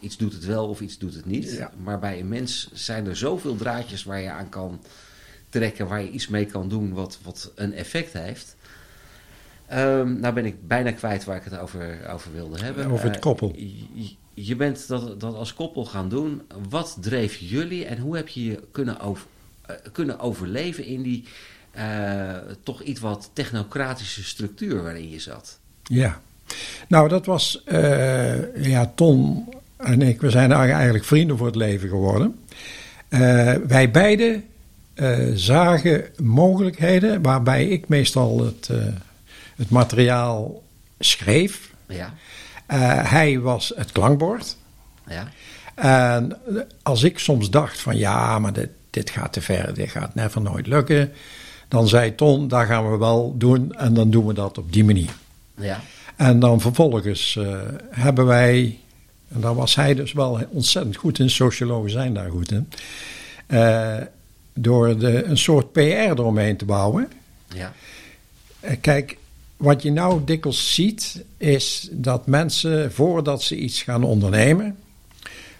iets 0.00 0.16
doet 0.16 0.32
het 0.32 0.44
wel 0.44 0.68
of 0.68 0.80
iets 0.80 0.98
doet 0.98 1.14
het 1.14 1.24
niet. 1.24 1.50
Ja. 1.50 1.72
Maar 1.82 1.98
bij 1.98 2.20
een 2.20 2.28
mens 2.28 2.68
zijn 2.72 3.06
er 3.06 3.16
zoveel 3.16 3.56
draadjes 3.56 4.04
waar 4.04 4.20
je 4.20 4.30
aan 4.30 4.48
kan 4.48 4.80
trekken, 5.48 5.88
waar 5.88 6.02
je 6.02 6.10
iets 6.10 6.28
mee 6.28 6.46
kan 6.46 6.68
doen 6.68 6.92
wat, 6.92 7.18
wat 7.22 7.52
een 7.54 7.72
effect 7.72 8.12
heeft. 8.12 8.56
Ehm, 9.66 10.20
nou 10.20 10.34
ben 10.34 10.44
ik 10.44 10.68
bijna 10.68 10.90
kwijt 10.92 11.24
waar 11.24 11.36
ik 11.36 11.44
het 11.44 11.58
over, 11.58 12.08
over 12.08 12.32
wilde 12.32 12.58
hebben. 12.64 12.90
Over 12.90 13.10
het 13.10 13.18
koppel. 13.18 13.54
Je- 14.44 14.56
bent 14.56 14.88
dat, 14.88 15.20
dat 15.20 15.34
als 15.34 15.54
koppel 15.54 15.84
gaan 15.84 16.08
doen. 16.08 16.42
Wat 16.68 16.96
dreef 17.00 17.36
jullie 17.36 17.84
en 17.84 17.98
hoe 17.98 18.16
heb 18.16 18.28
je 18.28 18.44
je 18.44 18.62
kunnen, 18.72 19.00
over, 19.00 19.26
eh, 19.66 19.76
kunnen 19.92 20.20
overleven 20.20 20.84
in 20.84 21.02
die 21.02 21.24
eh, 21.70 22.34
toch 22.62 22.82
iets 22.82 23.00
wat 23.00 23.30
technocratische 23.32 24.24
structuur 24.24 24.82
waarin 24.82 25.10
je 25.10 25.20
zat? 25.20 25.58
Ja. 25.82 26.20
Nou, 26.88 27.08
dat 27.08 27.26
was, 27.26 27.62
eh, 27.64 28.64
ja, 28.64 28.92
Ton 28.94 29.48
en 29.76 30.02
ik, 30.02 30.20
we 30.20 30.30
zijn 30.30 30.52
eigenlijk 30.52 31.04
vrienden 31.04 31.36
voor 31.36 31.46
het 31.46 31.56
leven 31.56 31.88
geworden. 31.88 32.38
Wij 33.66 33.90
beiden 33.90 34.44
zagen 35.34 36.04
mogelijkheden 36.16 37.22
waarbij 37.22 37.68
ik 37.68 37.88
meestal 37.88 38.44
het, 38.44 38.68
het 39.56 39.70
materiaal 39.70 40.62
schreef. 40.98 41.70
Ja, 41.88 42.14
hij 42.76 43.40
was 43.40 43.72
het 43.76 43.92
klankbord. 43.92 44.56
Ja. 45.06 45.28
En 45.74 46.38
als 46.82 47.02
ik 47.02 47.18
soms 47.18 47.50
dacht 47.50 47.80
van 47.80 47.96
ja, 47.96 48.38
maar 48.38 48.52
dit, 48.52 48.70
dit 48.90 49.10
gaat 49.10 49.32
te 49.32 49.40
ver, 49.40 49.74
dit 49.74 49.90
gaat 49.90 50.14
never 50.14 50.40
nooit 50.40 50.66
lukken. 50.66 51.12
Dan 51.68 51.88
zei 51.88 52.14
Ton, 52.14 52.48
daar 52.48 52.66
gaan 52.66 52.90
we 52.90 52.96
wel 52.96 53.34
doen 53.36 53.72
en 53.74 53.94
dan 53.94 54.10
doen 54.10 54.26
we 54.26 54.34
dat 54.34 54.58
op 54.58 54.72
die 54.72 54.84
manier. 54.84 55.10
Ja. 55.54 55.80
En 56.16 56.40
dan 56.40 56.60
vervolgens 56.60 57.34
uh, 57.34 57.58
hebben 57.90 58.26
wij, 58.26 58.78
en 59.28 59.40
daar 59.40 59.54
was 59.54 59.74
hij 59.74 59.94
dus 59.94 60.12
wel 60.12 60.40
ontzettend 60.50 60.96
goed 60.96 61.18
in, 61.18 61.30
sociologen 61.30 61.90
zijn 61.90 62.14
daar 62.14 62.30
goed 62.30 62.52
in, 62.52 62.68
uh, 63.48 63.96
door 64.54 64.98
de, 64.98 65.24
een 65.24 65.38
soort 65.38 65.72
PR 65.72 65.80
eromheen 65.80 66.56
te 66.56 66.64
bouwen. 66.64 67.12
Ja. 67.54 67.72
Uh, 68.60 68.70
kijk, 68.80 69.16
wat 69.58 69.82
je 69.82 69.92
nou 69.92 70.24
dikwijls 70.24 70.74
ziet, 70.74 71.24
is 71.36 71.88
dat 71.92 72.26
mensen 72.26 72.92
voordat 72.92 73.42
ze 73.42 73.56
iets 73.56 73.82
gaan 73.82 74.04
ondernemen, 74.04 74.76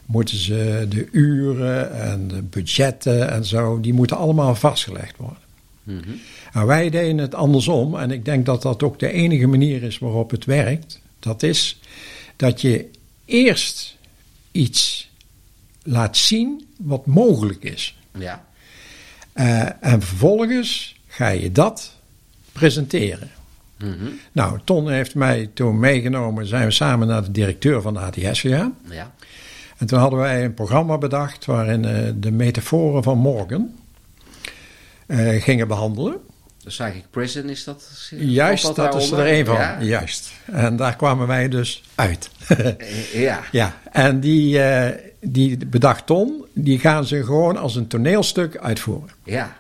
moeten 0.07 0.37
ze 0.37 0.87
de 0.89 1.09
uren 1.13 1.93
en 1.93 2.29
de 2.29 2.43
budgetten 2.43 3.31
en 3.31 3.45
zo, 3.45 3.81
die 3.81 3.93
moeten 3.93 4.17
allemaal 4.17 4.55
vastgelegd 4.55 5.17
worden. 5.17 5.43
Mm 5.83 6.01
-hmm. 6.05 6.21
En 6.53 6.67
wij 6.67 6.91
deden 6.91 7.19
het 7.19 7.35
andersom, 7.35 7.99
en 7.99 8.11
ik 8.11 8.25
denk 8.25 8.47
dat 8.47 8.63
dat 8.63 8.83
ook 8.83 8.99
de 8.99 9.13
enige 9.13 9.47
manier 9.47 9.83
is 9.83 9.99
waarop 9.99 10.31
het 10.31 10.45
werkt. 10.45 11.01
Dat 11.19 11.43
is 11.43 11.81
dat 12.37 12.61
je 12.61 12.91
eerst 13.25 13.97
iets 14.53 15.11
laat 15.83 16.17
zien 16.17 16.67
wat 16.77 17.07
mogelijk 17.07 17.63
is. 17.63 17.97
Ja. 18.19 18.47
Uh, 19.35 19.85
en 19.85 20.03
vervolgens 20.03 20.97
ga 21.07 21.29
je 21.29 21.53
dat 21.53 21.97
presenteren. 22.53 23.31
Mm 23.79 23.97
-hmm. 23.99 24.21
Nou, 24.33 24.59
Ton 24.65 24.91
heeft 24.91 25.15
mij 25.15 25.51
toen 25.55 25.79
meegenomen, 25.79 26.47
zijn 26.47 26.65
we 26.65 26.71
samen 26.71 27.09
naar 27.09 27.23
de 27.23 27.31
directeur 27.31 27.83
van 27.83 27.95
de 27.95 28.01
ATS 28.01 28.41
gegaan. 28.41 28.77
Ja. 28.91 29.13
En 29.79 29.87
toen 29.87 29.99
hadden 29.99 30.19
wij 30.19 30.45
een 30.45 30.55
programma 30.55 30.99
bedacht 30.99 31.45
waarin 31.45 31.85
uh, 31.85 32.09
de 32.17 32.31
metaforen 32.31 33.03
van 33.03 33.19
morgen 33.19 33.79
uh, 35.07 35.43
gingen 35.43 35.69
behandelen. 35.69 36.17
De 36.63 36.69
Psychic 36.69 37.05
Prison 37.11 37.49
is 37.49 37.65
dat? 37.65 38.11
Juist, 38.11 38.65
dat, 38.65 38.77
dat 38.77 38.95
is 38.95 39.11
er 39.11 39.39
een 39.39 39.47
van. 39.47 39.55
Ja. 39.55 39.81
Juist. 39.81 40.33
En 40.45 40.77
daar 40.77 40.97
kwamen 40.97 41.27
wij 41.27 41.49
dus 41.49 41.83
uit. 41.95 42.31
ja. 43.13 43.41
ja. 43.53 43.77
En 43.93 44.21
die, 44.21 44.59
uh, 44.59 44.87
die 45.21 45.67
bedacht 45.67 46.07
Ton, 46.07 46.45
die 46.53 46.79
gaan 46.79 47.05
ze 47.05 47.25
gewoon 47.25 47.57
als 47.57 47.77
een 47.77 47.87
toneelstuk 47.87 48.57
uitvoeren. 48.57 49.11
Ja. 49.25 49.57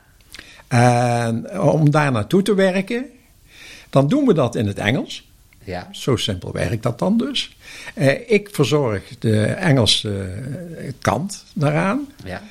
En 0.68 1.60
om 1.60 1.90
daar 1.90 2.12
naartoe 2.12 2.42
te 2.42 2.54
werken, 2.54 3.04
dan 3.90 4.09
doen 4.09 4.26
we 4.26 4.35
dat 4.35 4.54
in 4.54 4.66
het 4.66 4.78
Engels. 4.78 5.26
Ja. 5.64 5.88
Zo 5.90 6.16
simpel 6.16 6.52
werkt 6.52 6.83
dat 6.83 6.99
dan 6.99 7.18
dus. 7.18 7.57
Uh, 7.95 8.30
ik 8.30 8.49
verzorg 8.52 9.02
de 9.18 9.40
Engelse 9.42 10.28
kant 11.00 11.45
daaraan. 11.54 12.07
Ja. 12.25 12.42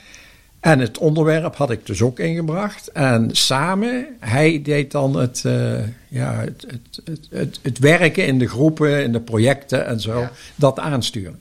En 0.59 0.79
het 0.79 0.97
onderwerp 0.97 1.55
had 1.55 1.71
ik 1.71 1.85
dus 1.85 2.01
ook 2.01 2.19
ingebracht. 2.19 2.87
En 2.91 3.29
samen, 3.31 4.05
hij 4.19 4.61
deed 4.61 4.91
dan 4.91 5.15
het, 5.15 5.43
uh, 5.45 5.79
ja, 6.07 6.33
het, 6.33 6.65
het, 6.67 7.01
het, 7.05 7.27
het, 7.29 7.59
het 7.61 7.79
werken 7.79 8.25
in 8.25 8.39
de 8.39 8.47
groepen, 8.47 9.03
in 9.03 9.11
de 9.11 9.21
projecten 9.21 9.85
en 9.85 9.99
zo, 9.99 10.19
Ja. 10.19 10.31
dat 10.55 10.79
aansturen. 10.79 11.39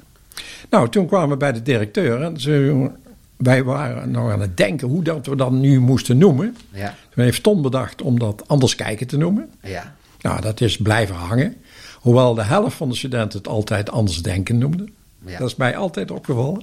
Nou, 0.71 0.89
toen 0.89 1.07
kwamen 1.07 1.29
we 1.29 1.37
bij 1.37 1.53
de 1.53 1.63
directeur 1.63 2.23
en 2.23 2.41
ze, 2.41 2.91
wij 3.37 3.63
waren 3.65 4.11
nog 4.11 4.31
aan 4.33 4.41
het 4.41 4.57
denken 4.57 4.89
hoe 4.89 5.03
dat 5.05 5.27
we 5.27 5.37
dat 5.37 5.51
nu 5.51 5.81
moesten 5.81 6.19
noemen. 6.19 6.57
Ja. 6.73 6.95
Toen 7.15 7.25
heeft 7.25 7.43
Ton 7.43 7.63
bedacht 7.63 8.03
om 8.03 8.19
dat 8.19 8.43
anders 8.47 8.75
kijken 8.75 9.07
te 9.07 9.17
noemen. 9.17 9.51
Ja. 9.63 9.95
Nou, 10.21 10.41
dat 10.41 10.61
is 10.61 10.77
blijven 10.77 11.15
hangen. 11.15 11.57
Hoewel 11.95 12.35
de 12.35 12.43
helft 12.43 12.77
van 12.77 12.89
de 12.89 12.95
studenten 12.95 13.39
het 13.39 13.49
altijd 13.49 13.91
anders 13.91 14.23
denken 14.23 14.59
noemde. 14.59 14.85
Ja. 15.27 15.39
Dat 15.39 15.49
is 15.49 15.57
mij 15.57 15.77
altijd 15.77 16.11
opgevallen. 16.11 16.63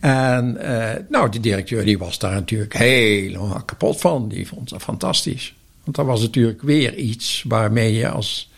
En 0.00 0.56
uh, 0.60 0.90
nou, 1.08 1.30
die 1.30 1.40
directeur 1.40 1.84
die 1.84 1.98
was 1.98 2.18
daar 2.18 2.32
natuurlijk 2.32 2.74
helemaal 2.76 3.62
kapot 3.64 4.00
van. 4.00 4.28
Die 4.28 4.46
vond 4.48 4.68
dat 4.68 4.82
fantastisch. 4.82 5.54
Want 5.84 5.96
dat 5.96 6.06
was 6.06 6.20
natuurlijk 6.20 6.62
weer 6.62 6.94
iets 6.94 7.44
waarmee 7.48 7.94
je 7.94 8.08
als 8.08 8.50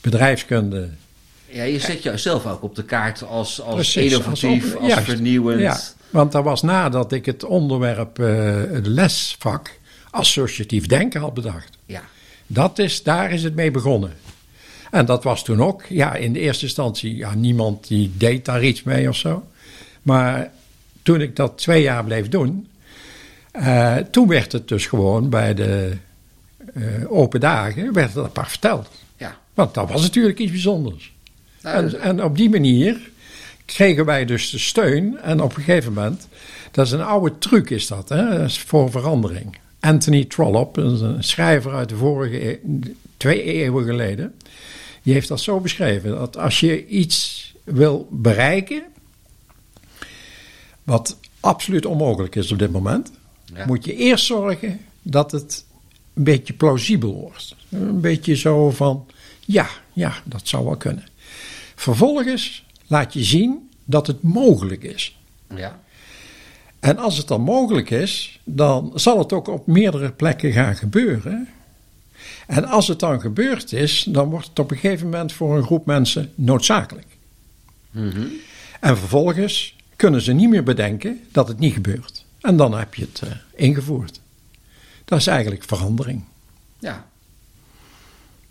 bedrijfskunde... 0.00 0.88
Ja, 1.48 1.62
je 1.62 1.78
zet 1.78 2.02
jezelf 2.02 2.46
ook 2.46 2.62
op 2.62 2.74
de 2.74 2.84
kaart 2.84 3.22
als, 3.22 3.60
als 3.60 3.74
Precies, 3.74 4.12
innovatief, 4.12 4.62
als 4.62 4.74
als, 4.74 4.82
op- 4.82 4.88
juist. 4.88 5.04
vernieuwend. 5.04 5.95
Want 6.10 6.32
dat 6.32 6.44
was 6.44 6.62
nadat 6.62 7.12
ik 7.12 7.26
het 7.26 7.44
onderwerp, 7.44 8.18
uh, 8.18 8.54
het 8.70 8.86
lesvak, 8.86 9.78
associatief 10.10 10.86
denken 10.86 11.20
had 11.20 11.34
bedacht. 11.34 11.78
Ja. 11.86 12.02
Dat 12.46 12.78
is, 12.78 13.02
daar 13.02 13.30
is 13.30 13.42
het 13.42 13.54
mee 13.54 13.70
begonnen. 13.70 14.12
En 14.90 15.06
dat 15.06 15.24
was 15.24 15.44
toen 15.44 15.62
ook, 15.62 15.84
ja, 15.84 16.14
in 16.14 16.32
de 16.32 16.38
eerste 16.38 16.64
instantie, 16.64 17.16
ja, 17.16 17.34
niemand 17.34 17.88
die 17.88 18.12
deed 18.16 18.44
daar 18.44 18.64
iets 18.64 18.82
mee 18.82 19.08
of 19.08 19.16
zo. 19.16 19.46
Maar 20.02 20.50
toen 21.02 21.20
ik 21.20 21.36
dat 21.36 21.58
twee 21.58 21.82
jaar 21.82 22.04
bleef 22.04 22.28
doen, 22.28 22.68
uh, 23.52 23.96
toen 23.96 24.28
werd 24.28 24.52
het 24.52 24.68
dus 24.68 24.86
gewoon 24.86 25.30
bij 25.30 25.54
de 25.54 25.96
uh, 26.74 27.12
open 27.12 27.40
dagen, 27.40 27.92
werd 27.92 28.14
het 28.14 28.24
apart 28.24 28.48
verteld. 28.48 28.88
Ja. 29.16 29.36
Want 29.54 29.74
dat 29.74 29.90
was 29.90 30.02
natuurlijk 30.02 30.38
iets 30.38 30.50
bijzonders. 30.50 31.12
Nou, 31.62 31.76
En, 31.76 32.00
en 32.00 32.24
op 32.24 32.36
die 32.36 32.50
manier 32.50 33.10
kregen 33.66 34.04
wij 34.04 34.24
dus 34.24 34.50
de 34.50 34.58
steun. 34.58 35.18
En 35.18 35.40
op 35.42 35.56
een 35.56 35.62
gegeven 35.62 35.92
moment, 35.92 36.28
dat 36.70 36.86
is 36.86 36.92
een 36.92 37.02
oude 37.02 37.38
truc 37.38 37.70
is 37.70 37.86
dat, 37.86 38.08
hè, 38.08 38.38
dat 38.38 38.48
is 38.48 38.58
voor 38.58 38.90
verandering. 38.90 39.58
Anthony 39.80 40.24
Trollope, 40.24 40.80
een 40.80 41.24
schrijver 41.24 41.74
uit 41.74 41.88
de 41.88 41.96
vorige 41.96 42.50
eeuw, 42.64 42.80
twee 43.16 43.42
eeuwen 43.42 43.84
geleden, 43.84 44.34
die 45.02 45.12
heeft 45.14 45.28
dat 45.28 45.40
zo 45.40 45.60
beschreven. 45.60 46.10
Dat 46.10 46.36
als 46.36 46.60
je 46.60 46.86
iets 46.86 47.44
wil 47.64 48.08
bereiken, 48.10 48.82
wat 50.84 51.18
absoluut 51.40 51.86
onmogelijk 51.86 52.34
is 52.36 52.52
op 52.52 52.58
dit 52.58 52.72
moment, 52.72 53.12
Ja. 53.54 53.66
moet 53.66 53.84
je 53.84 53.96
eerst 53.96 54.24
zorgen 54.24 54.80
dat 55.02 55.32
het 55.32 55.64
een 56.14 56.24
beetje 56.24 56.52
plausibel 56.52 57.14
wordt. 57.14 57.54
Een 57.70 58.00
beetje 58.00 58.36
zo 58.36 58.70
van, 58.70 59.06
ja, 59.40 59.68
ja, 59.92 60.14
dat 60.24 60.48
zou 60.48 60.64
wel 60.64 60.76
kunnen. 60.76 61.04
Vervolgens 61.74 62.64
laat 62.86 63.12
je 63.12 63.24
zien 63.24 63.70
dat 63.84 64.06
het 64.06 64.22
mogelijk 64.22 64.82
is. 64.82 65.18
ja. 65.54 65.80
En 66.80 66.98
als 66.98 67.16
het 67.16 67.28
dan 67.28 67.40
mogelijk 67.40 67.90
is, 67.90 68.40
dan 68.44 68.92
zal 68.94 69.18
het 69.18 69.32
ook 69.32 69.48
op 69.48 69.66
meerdere 69.66 70.10
plekken 70.10 70.52
gaan 70.52 70.76
gebeuren. 70.76 71.48
En 72.46 72.64
als 72.64 72.88
het 72.88 72.98
dan 72.98 73.20
gebeurd 73.20 73.72
is, 73.72 74.06
dan 74.08 74.30
wordt 74.30 74.48
het 74.48 74.58
op 74.58 74.70
een 74.70 74.76
gegeven 74.76 75.04
moment 75.06 75.32
voor 75.32 75.56
een 75.56 75.62
groep 75.62 75.86
mensen 75.86 76.32
noodzakelijk. 76.34 77.06
Mhm. 77.90 78.22
En 78.80 78.96
vervolgens 78.98 79.76
kunnen 79.96 80.20
ze 80.20 80.32
niet 80.32 80.48
meer 80.48 80.62
bedenken 80.62 81.20
dat 81.32 81.48
het 81.48 81.58
niet 81.58 81.72
gebeurt. 81.72 82.24
En 82.40 82.56
dan 82.56 82.78
heb 82.78 82.94
je 82.94 83.02
het 83.02 83.20
uh, 83.24 83.30
ingevoerd. 83.54 84.20
Dat 85.04 85.18
is 85.18 85.26
eigenlijk 85.26 85.64
verandering. 85.64 86.24
ja. 86.78 87.06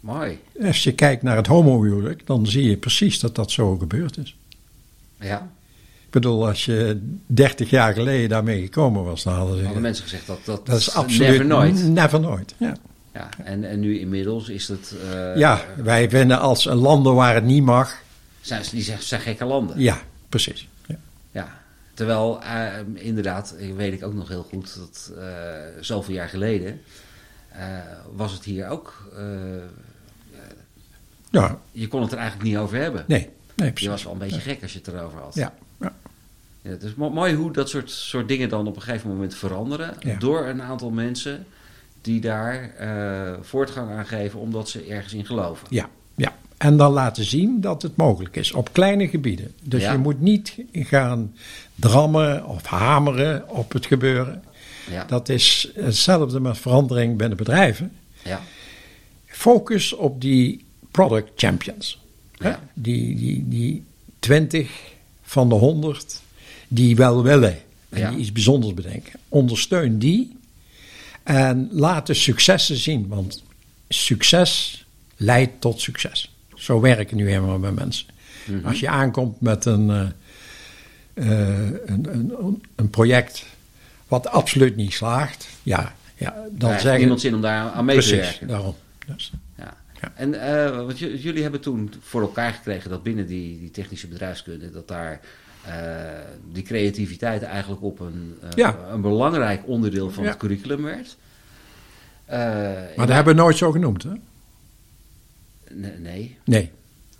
Mooi. 0.05 0.39
Als 0.61 0.83
je 0.83 0.93
kijkt 0.93 1.23
naar 1.23 1.35
het 1.35 1.47
homohuwelijk, 1.47 2.27
dan 2.27 2.47
zie 2.47 2.69
je 2.69 2.77
precies 2.77 3.19
dat 3.19 3.35
dat 3.35 3.51
zo 3.51 3.77
gebeurd 3.77 4.17
is. 4.17 4.35
Ja. 5.19 5.49
Ik 6.05 6.11
bedoel, 6.11 6.47
als 6.47 6.65
je 6.65 7.01
30 7.25 7.69
jaar 7.69 7.93
geleden 7.93 8.29
daarmee 8.29 8.61
gekomen 8.61 9.03
was, 9.03 9.23
dan 9.23 9.33
hadden 9.33 9.57
ze. 9.57 9.63
Hadden 9.63 9.81
mensen 9.81 10.03
gezegd 10.03 10.27
dat 10.27 10.39
dat, 10.45 10.65
dat 10.65 10.77
is 10.79 10.93
absoluut 10.93 11.29
never 11.29 11.45
nooit. 11.45 11.87
Never 11.87 12.19
nooit. 12.19 12.55
Ja. 12.57 12.75
Ja. 13.13 13.29
En, 13.43 13.63
en 13.63 13.79
nu 13.79 13.99
inmiddels 13.99 14.49
is 14.49 14.67
het. 14.67 14.95
eh, 15.11 15.35
ja, 15.35 15.61
wij 15.75 16.09
vinden 16.09 16.39
als 16.39 16.65
een 16.65 16.77
landen 16.77 17.15
waar 17.15 17.35
het 17.35 17.43
niet 17.43 17.63
mag. 17.63 18.01
Zijn, 18.41 18.63
die 18.71 18.81
zijn, 18.83 19.01
zijn 19.01 19.21
gekke 19.21 19.45
landen. 19.45 19.79
Ja, 19.79 20.01
precies. 20.29 20.67
Ja. 20.87 20.95
Ja. 21.31 21.61
Terwijl, 21.93 22.39
uh, 22.43 22.73
inderdaad, 22.93 23.55
weet 23.75 23.93
ik 23.93 24.03
ook 24.03 24.13
nog 24.13 24.27
heel 24.27 24.43
goed 24.49 24.75
dat 24.75 25.11
uh, 25.17 25.23
zoveel 25.79 26.13
jaar 26.13 26.29
geleden 26.29 26.81
was 28.15 28.31
het 28.31 28.43
hier 28.43 28.67
ook. 28.67 29.09
Ja. 31.41 31.59
Je 31.71 31.87
kon 31.87 32.01
het 32.01 32.11
er 32.11 32.17
eigenlijk 32.17 32.49
niet 32.49 32.57
over 32.57 32.77
hebben. 32.77 33.03
Nee, 33.07 33.29
nee 33.55 33.69
precies. 33.69 33.81
Je 33.81 33.89
was 33.89 34.03
wel 34.03 34.13
een 34.13 34.19
beetje 34.19 34.39
gek 34.39 34.61
als 34.61 34.73
je 34.73 34.77
het 34.77 34.87
erover 34.87 35.19
had. 35.19 35.35
Ja. 35.35 35.53
ja. 35.79 35.93
ja 36.61 36.69
het 36.69 36.83
is 36.83 36.95
mooi 36.95 37.33
hoe 37.33 37.51
dat 37.51 37.69
soort, 37.69 37.91
soort 37.91 38.27
dingen 38.27 38.49
dan 38.49 38.67
op 38.67 38.75
een 38.75 38.81
gegeven 38.81 39.09
moment 39.09 39.35
veranderen. 39.35 39.93
Ja. 39.99 40.15
Door 40.19 40.45
een 40.45 40.61
aantal 40.61 40.89
mensen 40.89 41.45
die 42.01 42.21
daar 42.21 42.71
uh, 42.81 43.33
voortgang 43.41 43.91
aan 43.91 44.05
geven 44.05 44.39
omdat 44.39 44.69
ze 44.69 44.83
ergens 44.83 45.13
in 45.13 45.25
geloven. 45.25 45.67
Ja, 45.69 45.89
ja. 46.15 46.33
En 46.57 46.77
dan 46.77 46.91
laten 46.91 47.25
zien 47.25 47.61
dat 47.61 47.81
het 47.81 47.95
mogelijk 47.95 48.35
is 48.35 48.51
op 48.51 48.73
kleine 48.73 49.07
gebieden. 49.07 49.53
Dus 49.61 49.81
Ja. 49.81 49.91
je 49.91 49.97
moet 49.97 50.21
niet 50.21 50.55
gaan 50.71 51.35
drammen 51.75 52.45
of 52.45 52.65
hameren 52.65 53.49
op 53.49 53.73
het 53.73 53.85
gebeuren. 53.85 54.43
Ja. 54.89 55.03
Dat 55.03 55.29
is 55.29 55.71
hetzelfde 55.75 56.39
met 56.39 56.57
verandering 56.57 57.17
binnen 57.17 57.37
bedrijven. 57.37 57.91
Ja. 58.23 58.41
Focus 59.25 59.93
op 59.93 60.21
die 60.21 60.64
product 60.95 61.31
champions. 61.35 61.99
Ja. 62.39 62.59
Die, 62.73 63.15
die, 63.15 63.45
die 63.47 63.83
20 64.19 64.69
van 65.23 65.49
de 65.49 65.55
100 65.55 66.21
die 66.67 66.95
wel 66.95 67.23
willen 67.23 67.57
en 67.89 67.99
Ja. 67.99 68.09
die 68.09 68.19
iets 68.19 68.31
bijzonders 68.31 68.73
bedenken. 68.73 69.19
Ondersteun 69.29 69.99
die 69.99 70.37
en 71.23 71.69
laat 71.71 72.07
de 72.07 72.13
successen 72.13 72.75
zien. 72.75 73.07
Want 73.07 73.43
succes 73.89 74.85
leidt 75.15 75.61
tot 75.61 75.81
succes. 75.81 76.31
Zo 76.55 76.79
werken 76.79 77.17
nu 77.17 77.29
helemaal 77.29 77.59
bij 77.59 77.71
mensen. 77.71 78.05
Mm-hmm. 78.45 78.65
Als 78.65 78.79
je 78.79 78.89
aankomt 78.89 79.41
met 79.41 79.65
een, 79.65 79.89
uh, 79.89 80.09
een, 81.85 82.07
een, 82.13 82.63
een, 82.75 82.89
project 82.89 83.45
wat 84.07 84.27
absoluut 84.27 84.75
niet 84.75 84.93
slaagt, 84.93 85.47
ja, 85.63 85.95
ja 86.17 86.35
dan 86.51 86.69
ja, 86.69 86.79
zeggen... 86.79 86.99
niemand 86.99 87.21
zin 87.21 87.35
om 87.35 87.41
daar 87.41 87.71
aan 87.71 87.85
mee 87.85 87.99
te 88.01 88.15
werken. 88.15 88.47
daarom. 88.47 88.75
Dus. 89.05 89.31
Ja. 90.05 90.11
En 90.15 90.33
uh, 90.33 90.85
wat 90.85 90.99
jullie 90.99 91.41
hebben 91.41 91.61
toen 91.61 91.93
voor 91.99 92.21
elkaar 92.21 92.53
gekregen 92.53 92.89
dat 92.89 93.03
binnen 93.03 93.27
die, 93.27 93.59
die 93.59 93.71
technische 93.71 94.07
bedrijfskunde, 94.07 94.71
dat 94.71 94.87
daar 94.87 95.19
uh, 95.67 95.73
die 96.51 96.63
creativiteit 96.63 97.43
eigenlijk 97.43 97.83
op 97.83 97.99
een, 97.99 98.37
uh, 98.43 98.49
ja. 98.55 98.77
een 98.91 99.01
belangrijk 99.01 99.67
onderdeel 99.67 100.11
van 100.11 100.23
ja. 100.23 100.29
het 100.29 100.39
curriculum 100.39 100.83
werd. 100.83 101.17
maar 102.27 102.93
dat 102.95 103.09
hebben 103.09 103.35
we 103.35 103.41
nooit 103.41 103.57
zo 103.57 103.71
genoemd, 103.71 104.03
hè? 104.03 104.11
Nee. 105.99 106.37
Nee. 106.43 106.71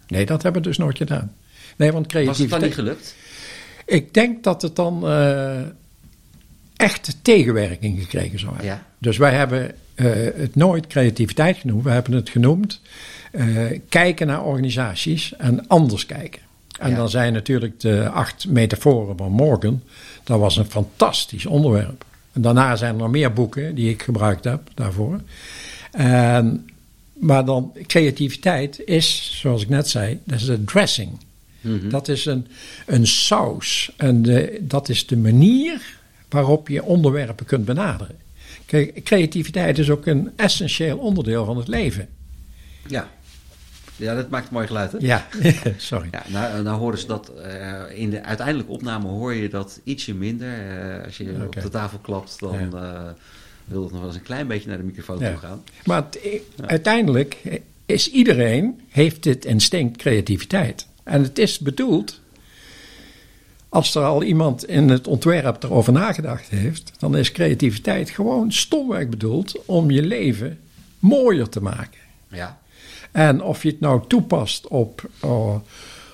Nee, 0.08 0.26
dat 0.26 0.43
hebben 0.43 0.62
we 0.62 0.67
dus 0.67 0.78
nooit 0.78 0.98
gedaan. 0.98 1.36
Nee, 1.76 1.91
want 1.91 2.08
creativiteit... 2.08 2.50
Was 2.50 2.60
het 2.60 2.76
dan 2.78 2.86
niet 2.86 2.95
gelukt? 2.98 3.15
Ik 3.86 4.13
denk 4.13 4.43
dat 4.43 4.62
het 4.62 4.76
dan 4.76 5.04
echt 6.76 7.18
tegenwerking 7.22 8.00
gekregen 8.00 8.40
zou 8.40 8.52
hebben. 8.52 8.72
Ja. 8.72 8.86
Dus 8.98 9.18
wij 9.18 9.34
hebben 9.34 9.76
uh, 9.96 10.06
het 10.36 10.56
nooit 10.56 10.88
creativiteit 10.88 11.58
genoemd. 11.58 11.84
We 11.84 11.90
hebben 11.90 12.14
het 12.14 12.30
genoemd 12.30 12.82
uh, 13.32 13.80
kijken 13.90 14.28
naar 14.28 14.44
organisaties 14.44 15.36
en 15.36 15.68
anders 15.68 16.06
kijken. 16.06 16.42
En 16.80 16.90
ja. 16.90 16.96
dan 16.96 17.10
zijn 17.10 17.34
natuurlijk 17.34 17.80
de 17.80 18.10
acht 18.10 18.48
metaforen 18.48 19.18
van 19.18 19.32
Morgan. 19.32 19.82
Dat 20.24 20.40
was 20.40 20.58
een 20.58 20.66
fantastisch 20.66 21.46
onderwerp. 21.46 22.06
En 22.32 22.42
daarna 22.42 22.76
zijn 22.76 22.94
er 22.94 23.00
nog 23.00 23.12
meer 23.12 23.34
boeken 23.34 23.76
die 23.76 23.90
ik 23.90 24.04
gebruikt 24.04 24.44
heb 24.44 24.62
daarvoor. 24.74 25.20
En, 25.92 26.70
maar 27.14 27.46
dan 27.46 27.74
creativiteit 27.88 28.82
is, 28.86 29.38
zoals 29.42 29.62
ik 29.62 29.70
net 29.70 29.88
zei, 29.88 30.20
dat 30.24 30.40
is 30.40 30.48
een 30.48 30.66
dressing. 30.66 31.10
Mm 31.62 31.80
-hmm. 31.80 31.90
Dat 31.90 32.08
is 32.08 32.26
een, 32.26 32.48
een 32.86 33.08
saus. 33.08 33.92
En 33.98 34.22
de, 34.22 34.58
dat 34.62 34.90
is 34.90 35.08
de 35.08 35.18
manier 35.18 35.94
waarop 36.36 36.67
je 36.67 36.84
onderwerpen 36.84 37.45
kunt 37.45 37.65
benaderen. 37.65 38.15
Kijk, 38.65 39.04
creativiteit 39.04 39.78
is 39.78 39.89
ook 39.89 40.06
een 40.06 40.32
essentieel 40.36 40.98
onderdeel 40.98 41.45
van 41.45 41.58
het 41.58 41.67
leven. 41.67 42.08
Ja. 42.88 43.08
Ja, 43.95 44.15
dat 44.15 44.30
maakt 44.30 44.52
mooi 44.52 44.67
geluid, 44.67 44.91
hè? 44.91 44.98
Ja, 45.02 45.28
sorry. 45.78 46.08
Ja, 46.12 46.24
nou, 46.28 46.63
nou 46.63 46.80
horen 46.80 47.00
ze 47.00 47.08
dat, 47.08 47.32
uh, 47.38 48.00
in 48.00 48.10
de 48.10 48.24
uiteindelijke 48.24 48.71
opname 48.71 49.08
hoor 49.08 49.34
je 49.34 49.50
dat 49.50 49.80
ietsje 49.84 50.13
minder. 50.13 50.48
Uh, 50.98 51.04
als 51.06 51.17
je 51.17 51.32
okay. 51.32 51.45
op 51.45 51.62
de 51.62 51.69
tafel 51.69 51.98
klapt, 51.98 52.39
dan 52.39 52.69
ja. 52.71 53.06
uh, 53.06 53.12
wil 53.65 53.84
het 53.84 53.91
nog 53.91 54.00
wel 54.00 54.10
eens 54.10 54.17
een 54.17 54.24
klein 54.24 54.48
beetje 54.48 54.69
naar 54.69 54.78
de 54.78 54.84
microfoon 54.84 55.19
ja. 55.19 55.30
toe 55.30 55.39
gaan. 55.39 55.63
Maar 55.86 56.04
het, 56.04 56.19
uiteindelijk 56.65 57.62
is 57.86 58.12
iedereen, 58.12 58.82
heeft 58.89 59.24
dit 59.24 59.45
instinct 59.45 59.98
creativiteit. 59.98 60.88
En 61.04 61.24
het 61.24 61.38
is 61.38 61.60
bedoeld 61.60 62.21
als 63.76 63.96
er 63.96 64.04
al 64.04 64.24
iemand 64.24 64.66
in 64.66 64.90
het 64.90 65.08
ontwerp 65.08 65.64
erover 65.64 65.94
nagedacht 65.94 66.50
heeft, 66.50 66.92
dan 66.98 67.18
is 67.18 67.32
creativiteit 67.32 68.10
gewoon 68.10 68.52
stomweg 68.52 69.10
bedoeld 69.10 69.66
om 69.66 69.92
je 69.92 70.02
leven 70.02 70.60
mooier 71.00 71.50
te 71.50 71.62
maken. 71.62 72.00
Ja. 72.28 72.60
En 73.12 73.42
of 73.44 73.64
je 73.64 73.70
het 73.70 73.80
nou 73.80 74.02
toepast 74.08 74.68
op, 74.68 75.10
uh, 75.26 75.56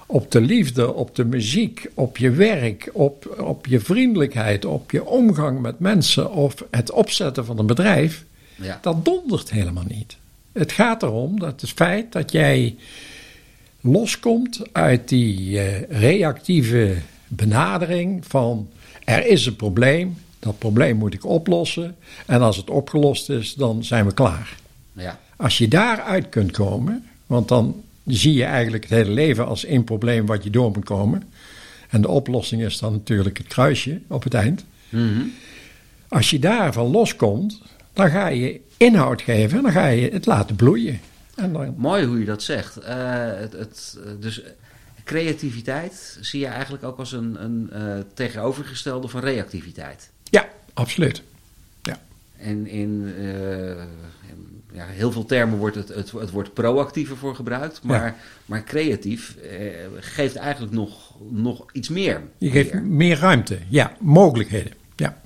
op 0.05 0.31
de 0.31 0.41
liefde, 0.41 0.93
op 0.93 1.15
de 1.15 1.25
muziek, 1.25 1.89
op 1.93 2.17
je 2.17 2.31
werk, 2.31 2.89
op, 2.93 3.43
op 3.45 3.67
je 3.67 3.79
vriendelijkheid, 3.79 4.65
op 4.65 4.91
je 4.91 5.05
omgang 5.05 5.59
met 5.61 5.79
mensen 5.79 6.31
of 6.31 6.65
het 6.71 6.91
opzetten 6.91 7.45
van 7.45 7.59
een 7.59 7.67
bedrijf, 7.67 8.25
ja. 8.55 8.79
dat 8.81 9.05
dondert 9.05 9.51
helemaal 9.51 9.87
niet. 9.87 10.17
Het 10.51 10.71
gaat 10.71 11.03
erom 11.03 11.39
dat 11.39 11.61
het 11.61 11.69
feit 11.69 12.11
dat 12.11 12.31
jij 12.31 12.75
loskomt 13.81 14.61
uit 14.71 15.09
die 15.09 15.49
uh, 15.49 15.81
reactieve 15.89 16.95
benadering 17.35 18.25
van 18.27 18.69
er 19.03 19.25
is 19.25 19.45
een 19.45 19.55
probleem, 19.55 20.17
dat 20.39 20.57
probleem 20.57 20.97
moet 20.97 21.13
ik 21.13 21.25
oplossen 21.25 21.95
en 22.25 22.41
als 22.41 22.57
het 22.57 22.69
opgelost 22.69 23.29
is, 23.29 23.53
dan 23.53 23.83
zijn 23.83 24.05
we 24.05 24.13
klaar. 24.13 24.57
Ja. 24.93 25.19
Als 25.35 25.57
je 25.57 25.67
daaruit 25.67 26.29
kunt 26.29 26.51
komen, 26.51 27.05
want 27.25 27.47
dan 27.47 27.83
zie 28.05 28.33
je 28.33 28.43
eigenlijk 28.43 28.83
het 28.83 28.93
hele 28.93 29.11
leven 29.11 29.47
als 29.47 29.65
één 29.65 29.83
probleem 29.83 30.25
wat 30.25 30.43
je 30.43 30.49
door 30.49 30.71
moet 30.71 30.85
komen. 30.85 31.23
En 31.89 32.01
de 32.01 32.07
oplossing 32.07 32.61
is 32.61 32.79
dan 32.79 32.91
natuurlijk 32.91 33.37
het 33.37 33.47
kruisje 33.47 33.99
op 34.07 34.23
het 34.23 34.33
eind. 34.33 34.65
Mm 34.89 35.13
-hmm. 35.13 35.33
Als 36.07 36.29
je 36.29 36.39
daarvan 36.39 36.91
loskomt, 36.91 37.61
dan 37.93 38.09
ga 38.09 38.27
je 38.27 38.59
inhoud 38.77 39.21
geven 39.21 39.57
en 39.57 39.63
dan 39.63 39.71
ga 39.71 39.87
je 39.87 40.09
het 40.09 40.25
laten 40.25 40.55
bloeien. 40.55 40.99
En 41.35 41.53
dan... 41.53 41.73
Mooi 41.77 42.05
hoe 42.05 42.19
je 42.19 42.25
dat 42.25 42.43
zegt. 42.43 42.77
Uh, 42.77 42.85
het, 43.37 43.53
het, 43.53 43.97
dus 44.19 44.41
creativiteit 45.11 46.17
zie 46.21 46.39
je 46.39 46.45
eigenlijk 46.45 46.83
ook 46.83 46.97
als 46.97 47.11
een, 47.11 47.43
een 47.43 47.69
uh, 47.73 47.99
tegenovergestelde 48.13 49.07
van 49.07 49.21
reactiviteit. 49.21 50.09
Ja, 50.23 50.49
absoluut. 50.73 51.23
Ja. 51.81 51.99
En 52.37 52.67
in, 52.67 53.13
uh, 53.19 53.83
ja, 54.73 54.85
heel 54.85 55.11
veel 55.11 55.25
termen 55.25 55.57
wordt 55.57 55.75
het, 55.75 55.87
het, 55.87 56.11
het 56.11 56.29
woord 56.29 56.53
proactieve 56.53 57.15
voor 57.15 57.35
gebruikt, 57.35 57.83
maar, 57.83 58.05
ja. 58.05 58.15
maar 58.45 58.63
creatief 58.63 59.35
uh, 59.43 59.49
geeft 59.99 60.35
eigenlijk 60.35 60.73
nog, 60.73 61.15
nog 61.29 61.65
iets 61.71 61.89
meer. 61.89 62.21
Je 62.37 62.49
geeft 62.49 62.73
meer. 62.73 62.83
meer 62.83 63.17
ruimte, 63.17 63.59
ja, 63.67 63.95
mogelijkheden. 63.99 64.73
Ja. 64.95 65.21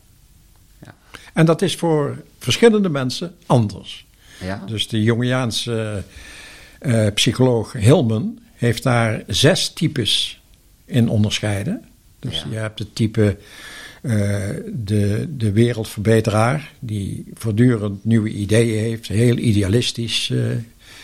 ja. 0.83 0.95
En 1.33 1.45
dat 1.45 1.61
is 1.61 1.75
voor 1.75 2.23
verschillende 2.39 2.89
mensen 2.89 3.35
anders. 3.45 4.05
Ja. 4.41 4.63
Dus 4.65 4.87
de 4.87 5.03
Jungiaanse 5.03 6.03
psycholoog 7.13 7.73
Hillman 7.73 8.39
heeft 8.55 8.83
daar 8.83 9.23
zes 9.27 9.69
types 9.73 10.41
in 10.85 11.09
onderscheiden. 11.09 11.83
Dus 12.19 12.39
Ja. 12.39 12.45
je 12.49 12.55
hebt 12.55 12.79
het 12.79 12.95
type 12.95 13.37
eh, 14.01 14.49
de, 14.73 15.27
de 15.37 15.51
wereldverbeteraar, 15.51 16.71
die 16.79 17.25
voortdurend 17.33 18.05
nieuwe 18.05 18.29
ideeën 18.29 18.79
heeft, 18.79 19.07
heel 19.07 19.37
idealistisch 19.37 20.29
eh, 20.29 20.39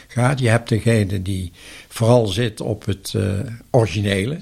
gaat. 0.08 0.40
Je 0.40 0.50
hebt 0.50 0.70
degene 0.70 1.22
die 1.22 1.52
vooral 1.88 2.28
zit 2.28 2.62
op 2.62 2.86
het 2.86 3.14
eh, 3.16 3.40
originele. 3.70 4.40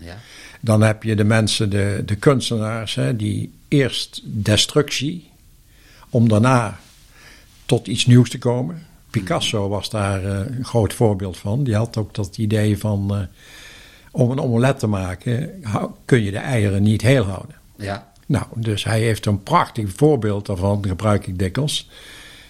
Ja. 0.00 0.18
Dan 0.60 0.82
heb 0.82 1.02
je 1.02 1.14
de 1.16 1.24
mensen, 1.24 1.70
de, 1.70 2.02
de 2.06 2.16
kunstenaars, 2.16 2.94
hè, 2.94 3.16
die 3.16 3.52
eerst 3.68 4.20
destructie, 4.24 5.30
om 6.10 6.28
daarna 6.28 6.80
tot 7.66 7.86
iets 7.86 8.06
nieuws 8.06 8.30
te 8.30 8.38
komen. 8.38 8.86
Picasso 9.12 9.68
was 9.68 9.90
daar 9.90 10.24
uh, 10.24 10.56
een 10.56 10.64
groot 10.64 10.92
voorbeeld 10.92 11.36
van. 11.36 11.64
Die 11.64 11.74
had 11.74 11.96
ook 11.96 12.14
dat 12.14 12.38
idee 12.38 12.78
van 12.78 13.08
uh, 13.12 13.20
om 14.10 14.30
een 14.30 14.40
omelet 14.40 14.78
te 14.78 14.86
maken 14.86 15.62
kun 16.04 16.22
je 16.22 16.30
de 16.30 16.38
eieren 16.38 16.82
niet 16.82 17.02
heel 17.02 17.24
houden. 17.24 17.54
Ja. 17.76 18.12
Nou, 18.26 18.46
dus 18.56 18.84
hij 18.84 19.00
heeft 19.00 19.26
een 19.26 19.42
prachtig 19.42 19.90
voorbeeld 19.94 20.46
daarvan, 20.46 20.84
gebruik 20.86 21.26
ik 21.26 21.38
dikwijls. 21.38 21.90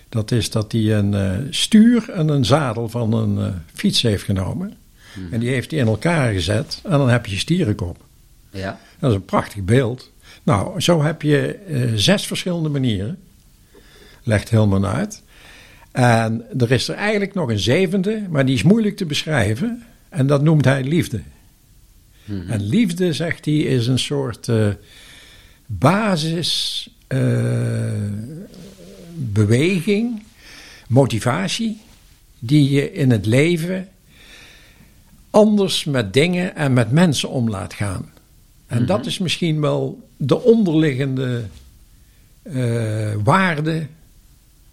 Dat 0.09 0.31
is 0.31 0.51
dat 0.51 0.73
hij 0.73 0.95
een 0.95 1.13
uh, 1.13 1.31
stuur 1.51 2.11
en 2.11 2.29
een 2.29 2.45
zadel 2.45 2.89
van 2.89 3.13
een 3.13 3.55
fiets 3.75 4.03
heeft 4.03 4.25
genomen. 4.25 4.77
Hmm. 5.15 5.33
En 5.33 5.41
die 5.41 5.49
heeft 5.49 5.71
hij 5.71 5.81
in 5.81 5.87
elkaar 5.87 6.33
gezet 6.33 6.81
en 6.83 6.99
dan 6.99 7.09
heb 7.09 7.27
je 7.27 7.39
stierenkop. 7.39 8.05
Ja. 8.51 8.79
Dat 8.99 9.11
is 9.11 9.17
een 9.17 9.25
prachtig 9.25 9.63
beeld. 9.63 10.11
Nou, 10.43 10.81
zo 10.81 11.03
heb 11.03 11.23
je 11.23 11.59
zes 11.95 12.27
verschillende 12.27 12.69
manieren. 12.69 13.19
Legt 14.23 14.49
helemaal 14.49 14.85
uit. 14.85 15.23
En 15.93 16.45
er 16.59 16.71
is 16.71 16.89
er 16.89 16.95
eigenlijk 16.95 17.35
nog 17.35 17.49
een 17.51 17.59
zevende, 17.59 18.27
maar 18.31 18.47
die 18.47 18.55
is 18.55 18.63
moeilijk 18.63 18.97
te 18.97 19.07
beschrijven. 19.07 19.83
En 20.09 20.27
dat 20.27 20.43
noemt 20.43 20.65
hij 20.65 20.85
liefde. 20.85 21.21
Mhm. 22.25 22.51
En 22.51 22.63
liefde, 22.67 23.13
zegt 23.13 23.45
hij, 23.45 23.55
is 23.55 23.87
een 23.87 23.99
soort 23.99 24.49
uh, 24.49 24.69
basis 25.67 26.89
uh, 27.09 27.21
beweging, 29.15 30.23
motivatie, 30.89 31.81
die 32.39 32.71
je 32.71 32.93
in 32.93 33.11
het 33.11 33.27
leven 33.27 33.89
anders 35.31 35.85
met 35.85 36.13
dingen 36.13 36.57
en 36.57 36.73
met 36.73 36.91
mensen 36.91 37.29
om 37.29 37.49
laat 37.49 37.75
gaan. 37.75 38.11
En 38.67 38.81
mm-hmm. 38.81 38.87
dat 38.87 39.07
is 39.07 39.19
misschien 39.19 39.61
wel 39.61 40.09
de 40.17 40.43
onderliggende 40.43 41.45
uh, 42.43 43.13
waarde 43.25 43.87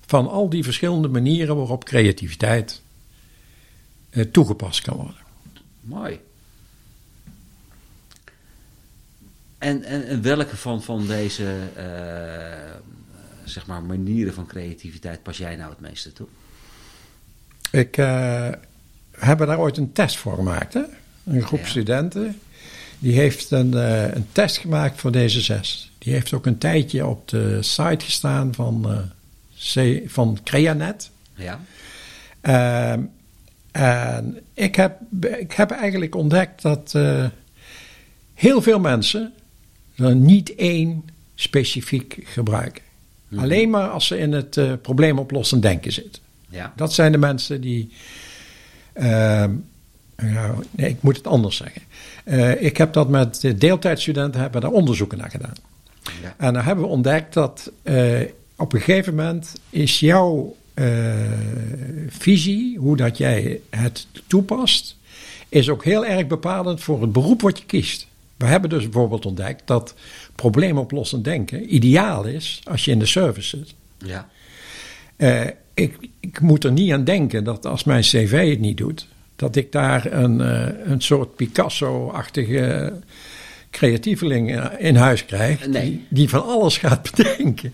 van 0.10 0.30
al 0.30 0.50
die 0.50 0.64
verschillende 0.64 1.08
manieren 1.08 1.56
waarop 1.56 1.84
creativiteit 1.84 2.82
eh, 4.10 4.24
toegepast 4.24 4.82
kan 4.82 4.96
worden. 4.96 5.22
Mooi. 5.82 6.20
En, 9.58 9.84
en, 9.84 10.08
en 10.08 10.22
welke 10.22 10.58
van, 10.58 10.84
van 10.84 11.08
deze 11.08 11.56
uh, 11.78 11.84
zeg 13.44 13.66
maar 13.66 13.84
manieren 13.84 14.34
van 14.34 14.46
creativiteit 14.46 15.24
pas 15.24 15.38
jij 15.38 15.56
nou 15.56 15.70
het 15.70 15.80
meeste 15.80 16.14
toe? 16.14 16.28
Ik 17.72 17.98
uh, 17.98 18.50
heb 19.12 19.38
daar 19.38 19.60
ooit 19.60 19.78
een 19.78 19.92
test 19.92 20.18
voor 20.18 20.36
gemaakt. 20.36 20.74
Hè? 20.74 20.84
Een 21.24 21.42
groep 21.42 21.60
ja. 21.60 21.68
studenten 21.68 22.40
die 23.00 23.14
heeft 23.14 23.52
een, 23.52 23.72
uh, 23.72 24.14
een 24.14 24.28
test 24.32 24.58
gemaakt 24.58 25.00
voor 25.00 25.12
deze 25.12 25.42
zes. 25.42 25.92
Die 25.98 26.14
heeft 26.14 26.34
ook 26.34 26.46
een 26.46 26.58
tijdje 26.58 27.06
op 27.06 27.28
de 27.28 27.62
site 27.62 28.06
gestaan 28.06 28.54
van 28.54 29.10
van 30.06 30.40
Creanet. 30.44 31.12
Ja. 31.36 31.60
Uh, 32.44 33.04
En 33.72 34.40
ik 34.54 34.76
heb, 34.76 35.00
ik 35.40 35.52
heb 35.52 35.72
eigenlijk 35.72 36.16
ontdekt 36.16 36.62
dat 36.62 36.94
uh, 36.96 37.26
heel 38.34 38.62
veel 38.62 38.80
mensen 38.80 39.34
er 39.96 40.16
niet 40.16 40.56
één 40.56 41.04
specifiek 41.36 42.18
gebruiken. 42.24 42.84
Mhm. 43.28 43.42
Alleen 43.44 43.70
maar 43.70 43.90
als 43.90 44.08
ze 44.08 44.18
in 44.18 44.32
het 44.32 44.56
uh, 44.58 44.74
probleemoplossend 44.82 45.62
denken 45.62 45.92
zitten. 45.92 46.22
Ja. 46.50 46.74
Dat 46.76 46.94
zijn 46.94 47.12
de 47.12 47.18
mensen 47.18 47.62
die. 47.62 47.92
Uh, 48.94 49.46
nee, 50.72 50.90
ik 50.90 51.02
moet 51.02 51.18
het 51.18 51.28
anders 51.28 51.58
zeggen. 51.58 51.82
Uh, 52.24 52.62
ik 52.62 52.78
heb 52.78 52.94
dat 52.94 53.10
met 53.10 53.42
de 53.42 53.58
deeltijdstudenten 53.58 54.42
hebben 54.42 54.62
daar 54.62 54.72
onderzoeken 54.72 55.18
naar 55.18 55.32
gedaan. 55.32 55.56
Ja. 56.22 56.34
En 56.38 56.54
dan 56.54 56.64
hebben 56.64 56.86
we 56.86 56.92
ontdekt 56.92 57.34
dat 57.34 57.72
op 58.60 58.74
een 58.74 58.82
gegeven 58.82 59.16
moment 59.16 59.54
is 59.70 60.00
jouw 60.00 60.56
visie, 62.08 62.78
hoe 62.78 62.98
dat 62.98 63.18
jij 63.18 63.60
het 63.70 64.08
toepast, 64.28 64.96
is 65.50 65.70
ook 65.70 65.84
heel 65.84 66.06
erg 66.06 66.28
bepalend 66.28 66.82
voor 66.82 67.02
het 67.02 67.12
beroep 67.12 67.42
wat 67.42 67.58
je 67.58 67.66
kiest. 67.66 68.08
We 68.38 68.46
hebben 68.46 68.70
dus 68.70 68.84
bijvoorbeeld 68.84 69.26
ontdekt 69.26 69.62
dat 69.66 69.96
probleemoplossend 70.36 71.24
denken 71.24 71.76
ideaal 71.76 72.26
is 72.26 72.62
als 72.64 72.86
je 72.86 72.92
in 72.92 73.00
de 73.00 73.06
service 73.06 73.58
zit. 73.58 73.74
Ja. 73.98 74.30
Uh, 75.18 75.46
ik, 75.74 76.10
ik, 76.20 76.40
moet 76.42 76.64
er 76.64 76.72
niet 76.72 76.92
aan 76.92 77.04
denken 77.04 77.44
dat 77.44 77.66
als 77.66 77.84
mijn 77.84 78.02
cv 78.02 78.50
het 78.50 78.60
niet 78.60 78.78
doet, 78.78 79.08
dat 79.36 79.56
ik 79.56 79.72
daar 79.72 80.14
een, 80.14 80.40
uh, 80.40 80.68
een 80.84 81.02
soort 81.02 81.36
Picasso-achtige 81.36 82.94
creatieveling 83.72 84.70
in 84.78 84.96
huis 84.96 85.26
krijg, 85.26 85.68
nee. 85.68 85.84
die, 85.84 86.06
die, 86.10 86.30
van 86.30 86.46
alles 86.46 86.78
gaat 86.78 87.10
bedenken. 87.12 87.74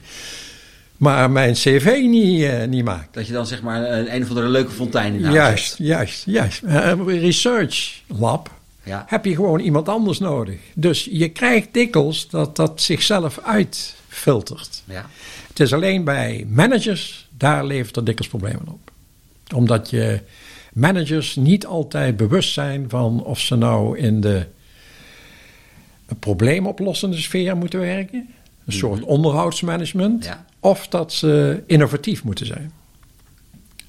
Maar 0.97 1.31
mijn 1.31 1.53
cv 1.53 1.97
niet, 2.01 2.39
uh, 2.41 2.65
niet 2.65 2.83
maakt. 2.83 3.13
Dat 3.13 3.27
je 3.27 3.33
dan 3.33 3.47
zeg 3.47 3.61
maar 3.61 3.91
een, 3.91 4.15
een 4.15 4.23
of 4.23 4.29
andere 4.29 4.47
leuke 4.47 4.71
fontein 4.71 5.13
in 5.13 5.23
huis 5.23 5.35
Juist, 5.35 5.77
juist, 5.77 6.23
juist. 6.25 6.61
Een 6.65 7.19
research 7.19 8.01
lab 8.07 8.51
ja. 8.83 9.05
heb 9.07 9.25
je 9.25 9.35
gewoon 9.35 9.59
iemand 9.59 9.89
anders 9.89 10.19
nodig. 10.19 10.59
Dus 10.73 11.07
je 11.11 11.29
krijgt 11.29 11.67
dikwijls 11.71 12.29
dat 12.29 12.55
dat 12.55 12.81
zichzelf 12.81 13.39
uitfiltert. 13.39 14.83
Ja. 14.85 15.05
Het 15.47 15.59
is 15.59 15.73
alleen 15.73 16.03
bij 16.03 16.45
managers, 16.49 17.27
daar 17.37 17.65
levert 17.65 17.95
er 17.95 18.05
dikwijls 18.05 18.29
problemen 18.29 18.67
op. 18.67 18.91
Omdat 19.55 19.89
je 19.89 20.21
managers 20.73 21.35
niet 21.35 21.65
altijd 21.65 22.17
bewust 22.17 22.53
zijn 22.53 22.89
van 22.89 23.23
of 23.23 23.39
ze 23.39 23.55
nou 23.55 23.97
in 23.97 24.21
de 24.21 24.45
probleemoplossende 26.19 27.17
sfeer 27.17 27.57
moeten 27.57 27.79
werken. 27.79 28.29
Een 28.65 28.73
soort 28.73 29.03
onderhoudsmanagement. 29.03 30.23
Ja. 30.23 30.45
Of 30.65 30.87
dat 30.87 31.13
ze 31.13 31.63
innovatief 31.67 32.23
moeten 32.23 32.45
zijn. 32.45 32.71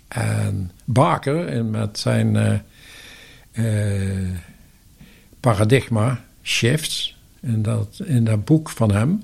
En 0.08 0.70
Barker 0.84 1.64
met 1.64 1.98
zijn... 1.98 2.34
Uh, 2.34 2.52
uh, 3.52 4.30
paradigma 5.40 6.24
shifts. 6.42 7.16
In 7.40 7.62
dat, 7.62 8.00
in 8.04 8.24
dat 8.24 8.44
boek 8.44 8.70
van 8.70 8.92
hem. 8.92 9.22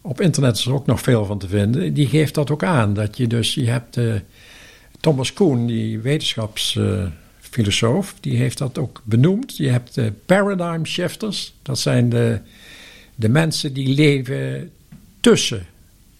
Op 0.00 0.20
internet 0.20 0.56
is 0.56 0.66
er 0.66 0.72
ook 0.72 0.86
nog 0.86 1.00
veel 1.00 1.24
van 1.24 1.38
te 1.38 1.48
vinden. 1.48 1.94
Die 1.94 2.06
geeft 2.06 2.34
dat 2.34 2.50
ook 2.50 2.64
aan. 2.64 2.94
Dat 2.94 3.16
je 3.16 3.26
dus, 3.26 3.54
je 3.54 3.70
hebt 3.70 3.96
uh, 3.96 4.14
Thomas 5.00 5.32
Kuhn, 5.32 5.66
die 5.66 5.98
wetenschapsfilosoof, 5.98 8.14
die 8.20 8.36
heeft 8.36 8.58
dat 8.58 8.78
ook 8.78 9.02
benoemd. 9.04 9.56
Je 9.56 9.68
hebt 9.68 9.94
de 9.94 10.12
paradigm 10.26 10.84
shifters. 10.84 11.54
Dat 11.62 11.78
zijn 11.78 12.08
de, 12.08 12.40
de 13.14 13.28
mensen 13.28 13.72
die 13.72 13.94
leven 13.94 14.70
tussen 15.20 15.66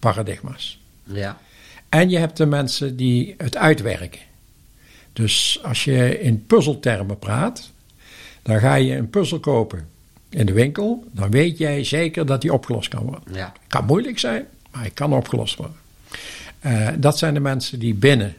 paradigma's. 0.01 0.79
Ja. 1.03 1.37
En 1.89 2.09
je 2.09 2.17
hebt 2.17 2.37
de 2.37 2.45
mensen 2.45 2.95
die 2.95 3.35
het 3.37 3.57
uitwerken. 3.57 4.21
Dus 5.13 5.59
als 5.63 5.83
je 5.83 6.19
in 6.19 6.45
puzzeltermen 6.45 7.19
praat, 7.19 7.71
dan 8.41 8.59
ga 8.59 8.75
je 8.75 8.95
een 8.95 9.09
puzzel 9.09 9.39
kopen 9.39 9.87
in 10.29 10.45
de 10.45 10.53
winkel. 10.53 11.03
Dan 11.11 11.31
weet 11.31 11.57
jij 11.57 11.83
zeker 11.83 12.25
dat 12.25 12.41
die 12.41 12.53
opgelost 12.53 12.89
kan 12.89 13.03
worden. 13.03 13.33
Ja. 13.33 13.53
Kan 13.67 13.85
moeilijk 13.85 14.19
zijn, 14.19 14.45
maar 14.71 14.81
hij 14.81 14.89
kan 14.89 15.13
opgelost 15.13 15.55
worden. 15.55 15.75
Uh, 16.65 16.89
dat 16.97 17.17
zijn 17.17 17.33
de 17.33 17.39
mensen 17.39 17.79
die 17.79 17.93
binnen 17.93 18.35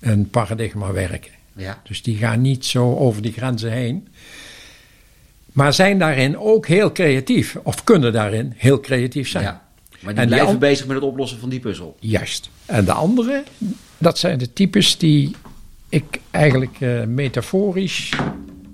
een 0.00 0.30
paradigma 0.30 0.92
werken. 0.92 1.32
Ja. 1.52 1.80
Dus 1.82 2.02
die 2.02 2.16
gaan 2.16 2.40
niet 2.40 2.64
zo 2.64 2.96
over 2.96 3.22
die 3.22 3.32
grenzen 3.32 3.72
heen. 3.72 4.08
Maar 5.52 5.72
zijn 5.72 5.98
daarin 5.98 6.38
ook 6.38 6.66
heel 6.66 6.92
creatief. 6.92 7.56
Of 7.62 7.84
kunnen 7.84 8.12
daarin 8.12 8.52
heel 8.56 8.80
creatief 8.80 9.28
zijn. 9.28 9.44
Ja. 9.44 9.63
Maar 10.04 10.14
die 10.14 10.22
en 10.22 10.28
blijven 10.28 10.48
die 10.48 10.58
bezig 10.58 10.86
met 10.86 10.96
het 10.96 11.04
oplossen 11.04 11.38
van 11.38 11.48
die 11.48 11.60
puzzel. 11.60 11.96
Juist. 12.00 12.50
En 12.66 12.84
de 12.84 12.92
andere, 12.92 13.42
dat 13.98 14.18
zijn 14.18 14.38
de 14.38 14.52
types 14.52 14.98
die 14.98 15.36
ik 15.88 16.20
eigenlijk 16.30 16.80
uh, 16.80 17.04
metaforisch 17.04 18.12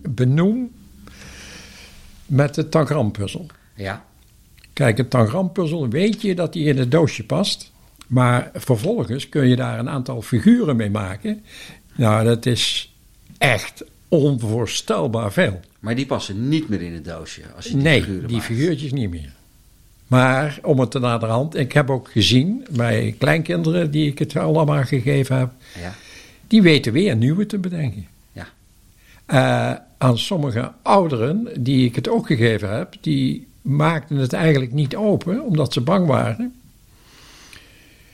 benoem 0.02 0.70
met 2.26 2.54
de 2.54 2.68
tangrampuzzel. 2.68 3.46
Ja. 3.74 4.04
Kijk, 4.72 4.98
een 4.98 5.08
tangrampuzzel 5.08 5.88
weet 5.88 6.22
je 6.22 6.34
dat 6.34 6.52
die 6.52 6.64
in 6.64 6.78
het 6.78 6.90
doosje 6.90 7.24
past. 7.24 7.70
Maar 8.06 8.50
vervolgens 8.54 9.28
kun 9.28 9.48
je 9.48 9.56
daar 9.56 9.78
een 9.78 9.88
aantal 9.88 10.22
figuren 10.22 10.76
mee 10.76 10.90
maken. 10.90 11.44
Nou, 11.94 12.24
dat 12.24 12.46
is 12.46 12.94
echt 13.38 13.84
onvoorstelbaar 14.08 15.32
veel. 15.32 15.60
Maar 15.80 15.94
die 15.94 16.06
passen 16.06 16.48
niet 16.48 16.68
meer 16.68 16.82
in 16.82 16.92
het 16.92 17.04
doosje 17.04 17.42
als 17.56 17.64
je 17.64 17.72
die 17.72 17.82
nee, 17.82 18.00
figuren 18.00 18.28
die 18.28 18.36
maakt. 18.36 18.48
figuurtjes 18.48 18.92
niet 18.92 19.10
meer. 19.10 19.32
Maar 20.10 20.58
om 20.62 20.80
het 20.80 20.90
te 20.90 20.98
naderhand, 20.98 21.56
ik 21.56 21.72
heb 21.72 21.90
ook 21.90 22.10
gezien 22.10 22.66
bij 22.70 23.14
kleinkinderen 23.18 23.90
die 23.90 24.10
ik 24.10 24.18
het 24.18 24.36
allemaal 24.36 24.84
gegeven 24.84 25.38
heb, 25.38 25.50
Ja. 25.80 25.94
die 26.46 26.62
weten 26.62 26.92
weer 26.92 27.16
nieuwe 27.16 27.46
te 27.46 27.58
bedenken. 27.58 28.06
Ja. 28.32 28.48
Uh, 29.26 29.78
aan 29.98 30.18
sommige 30.18 30.72
ouderen 30.82 31.48
die 31.58 31.84
ik 31.86 31.94
het 31.94 32.08
ook 32.08 32.26
gegeven 32.26 32.76
heb, 32.76 32.94
die 33.00 33.46
maakten 33.62 34.16
het 34.16 34.32
eigenlijk 34.32 34.72
niet 34.72 34.96
open 34.96 35.42
omdat 35.44 35.72
ze 35.72 35.80
bang 35.80 36.06
waren 36.06 36.54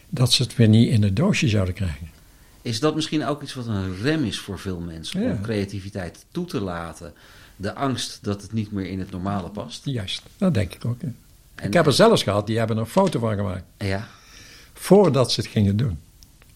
dat 0.09 0.33
ze 0.33 0.43
het 0.43 0.57
weer 0.57 0.69
niet 0.69 0.89
in 0.91 1.03
het 1.03 1.17
doosje 1.17 1.49
zouden 1.49 1.75
krijgen. 1.75 2.11
Is 2.63 2.81
dat 2.81 2.95
misschien 2.95 3.25
ook 3.27 3.43
iets 3.43 3.55
wat 3.55 3.67
een 3.67 3.97
rem 4.03 4.25
is 4.25 4.39
voor 4.39 4.59
veel 4.59 4.81
mensen 4.81 5.23
Ja. 5.23 5.31
om 5.31 5.41
creativiteit 5.41 6.25
toe 6.33 6.45
te 6.47 6.61
laten? 6.61 7.13
De 7.57 7.75
angst 7.75 8.19
dat 8.23 8.43
het 8.43 8.53
niet 8.53 8.73
meer 8.73 8.87
in 8.87 8.99
het 8.99 9.11
normale 9.11 9.49
past. 9.49 9.85
Juist, 9.85 10.23
dat 10.37 10.55
denk 10.55 10.75
ik 10.75 10.85
ook. 10.85 11.01
hè. 11.03 11.09
En- 11.57 11.67
ik 11.67 11.73
heb 11.73 11.87
er 11.87 11.93
zelfs 11.93 12.23
gehad, 12.23 12.47
die 12.47 12.59
hebben 12.59 12.77
er 12.77 12.83
een 12.83 12.89
foto 12.89 13.19
van 13.19 13.35
gemaakt 13.37 13.65
Ja, 13.79 14.09
voordat 14.75 15.33
ze 15.33 15.41
het 15.41 15.51
gingen 15.51 15.77
doen. 15.77 15.99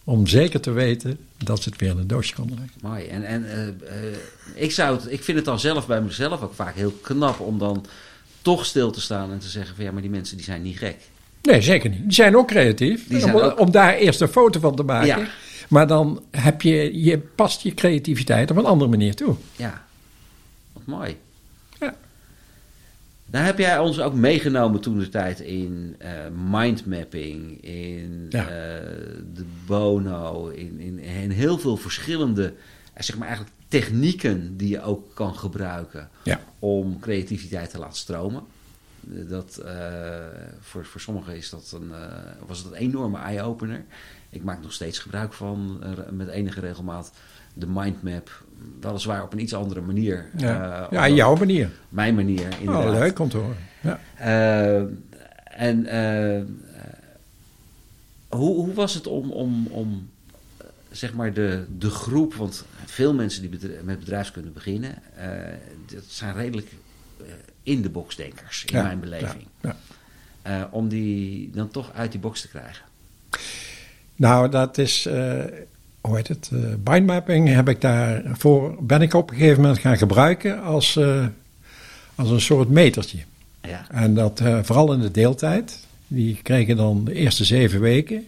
Om 0.05 0.27
zeker 0.27 0.61
te 0.61 0.71
weten 0.71 1.19
dat 1.45 1.63
ze 1.63 1.69
het 1.69 1.81
weer 1.81 1.91
in 1.91 1.99
een 1.99 2.07
doosje 2.07 2.35
konden 2.35 2.59
leggen. 2.59 2.81
mooi. 2.83 3.07
En, 3.07 3.25
en 3.25 3.51
eh, 3.51 3.69
eh, 3.69 4.17
ik, 4.55 4.73
zou 4.73 4.97
het, 4.97 5.13
ik 5.13 5.23
vind 5.25 5.37
het 5.37 5.47
dan 5.47 5.61
zelf 5.61 5.87
bij 5.87 6.01
mezelf 6.03 6.43
ook 6.43 6.55
vaak 6.55 6.75
heel 6.75 6.91
knap 7.03 7.41
om 7.41 7.59
dan 7.59 7.87
toch 8.43 8.65
stil 8.67 8.91
te 8.91 9.01
staan 9.01 9.33
en 9.33 9.39
te 9.39 9.49
zeggen 9.49 9.75
van 9.77 9.85
ja, 9.85 9.93
maar 9.93 10.03
die 10.03 10.11
mensen 10.11 10.37
die 10.37 10.45
zijn 10.45 10.63
niet 10.63 10.79
gek. 10.79 10.97
Nee, 11.43 11.61
zeker 11.63 11.91
niet. 11.91 12.03
Die 12.03 12.13
zijn 12.13 12.37
ook 12.37 12.49
creatief. 12.49 13.09
Die 13.09 13.21
zijn 13.21 13.35
om, 13.35 13.41
ook- 13.41 13.61
om 13.61 13.71
daar 13.71 13.95
eerst 13.95 14.21
een 14.21 14.29
foto 14.29 14.61
van 14.61 14.77
te 14.77 14.83
maken. 14.83 15.07
Ja. 15.07 15.29
Maar 15.69 15.87
dan 15.87 16.23
heb 16.31 16.63
je, 16.63 17.03
je 17.03 17.19
past 17.19 17.61
je 17.63 17.75
creativiteit 17.75 18.51
op 18.51 18.57
een 18.57 18.65
andere 18.65 18.91
manier 18.91 19.15
toe. 19.15 19.37
Ja, 19.57 19.85
wat 20.73 20.83
mooi. 20.87 21.17
Daar 23.31 23.45
heb 23.45 23.59
jij 23.59 23.79
ons 23.79 24.01
ook 24.01 24.15
meegenomen 24.15 24.81
toen 24.81 24.99
de 24.99 25.09
tijd 25.09 25.41
in 25.41 25.95
eh, 25.99 26.11
mindmapping, 26.51 27.63
in 27.65 28.27
Ja. 28.29 28.43
eh, 28.43 28.49
de 29.35 29.45
Bono, 29.67 30.49
in, 30.49 30.81
in, 30.81 30.99
in 30.99 31.31
heel 31.31 31.59
veel 31.59 31.77
verschillende, 31.77 32.55
eh, 32.93 33.03
zeg 33.03 33.19
maar 33.19 33.29
eigenlijk 33.29 33.57
technieken 33.69 34.57
die 34.57 34.69
je 34.69 34.83
ook 34.83 35.15
kan 35.15 35.35
gebruiken 35.35 36.09
Ja. 36.25 36.41
om 36.59 36.99
creativiteit 37.01 37.71
te 37.71 37.79
laten 37.79 37.99
stromen. 37.99 38.43
Dat, 39.03 39.63
voor, 40.61 40.85
voor 40.85 41.01
sommigen 41.01 41.37
is 41.37 41.51
dat 41.51 41.73
een, 41.75 41.93
was 42.47 42.59
het 42.59 42.67
een 42.67 42.79
enorme 42.79 43.19
eye-opener. 43.19 43.85
Ik 44.31 44.43
maak 44.43 44.63
nog 44.63 44.73
steeds 44.73 44.99
gebruik 44.99 45.33
van, 45.33 45.83
met 46.11 46.29
enige 46.29 46.61
regelmaat, 46.61 47.13
de 47.55 47.67
mindmap. 47.67 48.45
Weliswaar 48.81 49.23
op 49.23 49.33
een 49.33 49.41
iets 49.41 49.55
andere 49.55 49.81
manier. 49.81 50.31
Ja, 50.37 50.89
ja 50.91 51.09
op 51.09 51.17
jouw 51.17 51.37
manier. 51.37 51.71
Mijn 51.89 52.15
manier, 52.15 52.49
inderdaad. 52.59 52.85
Oh, 52.85 52.99
leuk 52.99 53.19
om 53.19 53.29
te 53.29 53.37
horen. 53.37 53.57
Ja. 53.81 54.01
Eh, 54.17 54.83
en 55.67 55.87
eh, 55.87 56.43
hoe, 58.29 58.55
hoe 58.65 58.75
was 58.75 58.95
het 58.95 59.07
om, 59.07 59.31
om, 59.31 59.67
om 59.67 60.11
zeg 60.91 61.15
maar 61.15 61.33
de, 61.33 61.65
de 61.79 61.91
groep, 61.91 62.35
want 62.35 62.65
veel 62.85 63.15
mensen 63.15 63.41
die 63.41 63.51
bedrijf- 63.51 63.83
met 63.83 63.99
bedrijfskunde 63.99 64.51
beginnen, 64.51 64.95
dat 65.87 66.05
zijn 66.07 66.35
redelijk 66.35 66.73
eh, 67.19 67.27
in 67.63 67.93
Ja, 68.67 68.83
mijn 68.83 69.01
beleving. 69.01 69.47
ja, 69.61 70.69
om 70.71 70.89
die 70.89 71.51
dan 71.51 71.69
toch 71.71 71.93
uit 71.95 72.11
die 72.11 72.21
box 72.21 72.41
te 72.41 72.49
krijgen. 72.49 72.85
Nou, 74.17 74.49
dat 74.51 74.79
is, 74.79 75.09
hoe 76.01 76.17
heet 76.17 76.29
het, 76.29 76.51
eh 76.53 76.93
mindmapping 76.93 77.49
heb 77.49 77.69
ik 77.69 77.81
daarvoor, 77.81 78.77
ben 78.81 79.03
ik 79.03 79.15
op 79.15 79.31
een 79.31 79.37
gegeven 79.37 79.63
moment 79.63 79.81
gaan 79.81 79.99
gebruiken 79.99 80.63
als, 80.63 80.97
eh, 80.97 81.27
als 82.15 82.31
een 82.31 82.41
soort 82.41 82.69
metertje. 82.69 83.19
Ja, 83.63 83.87
En 83.91 84.15
dat 84.15 84.41
eh, 84.41 84.59
vooral 84.63 84.93
in 84.93 85.01
de 85.01 85.11
deeltijd. 85.11 85.79
Die 86.07 86.39
kregen 86.43 86.77
dan 86.77 87.05
de 87.05 87.15
eerste 87.15 87.45
zeven 87.45 87.81
weken, 87.81 88.27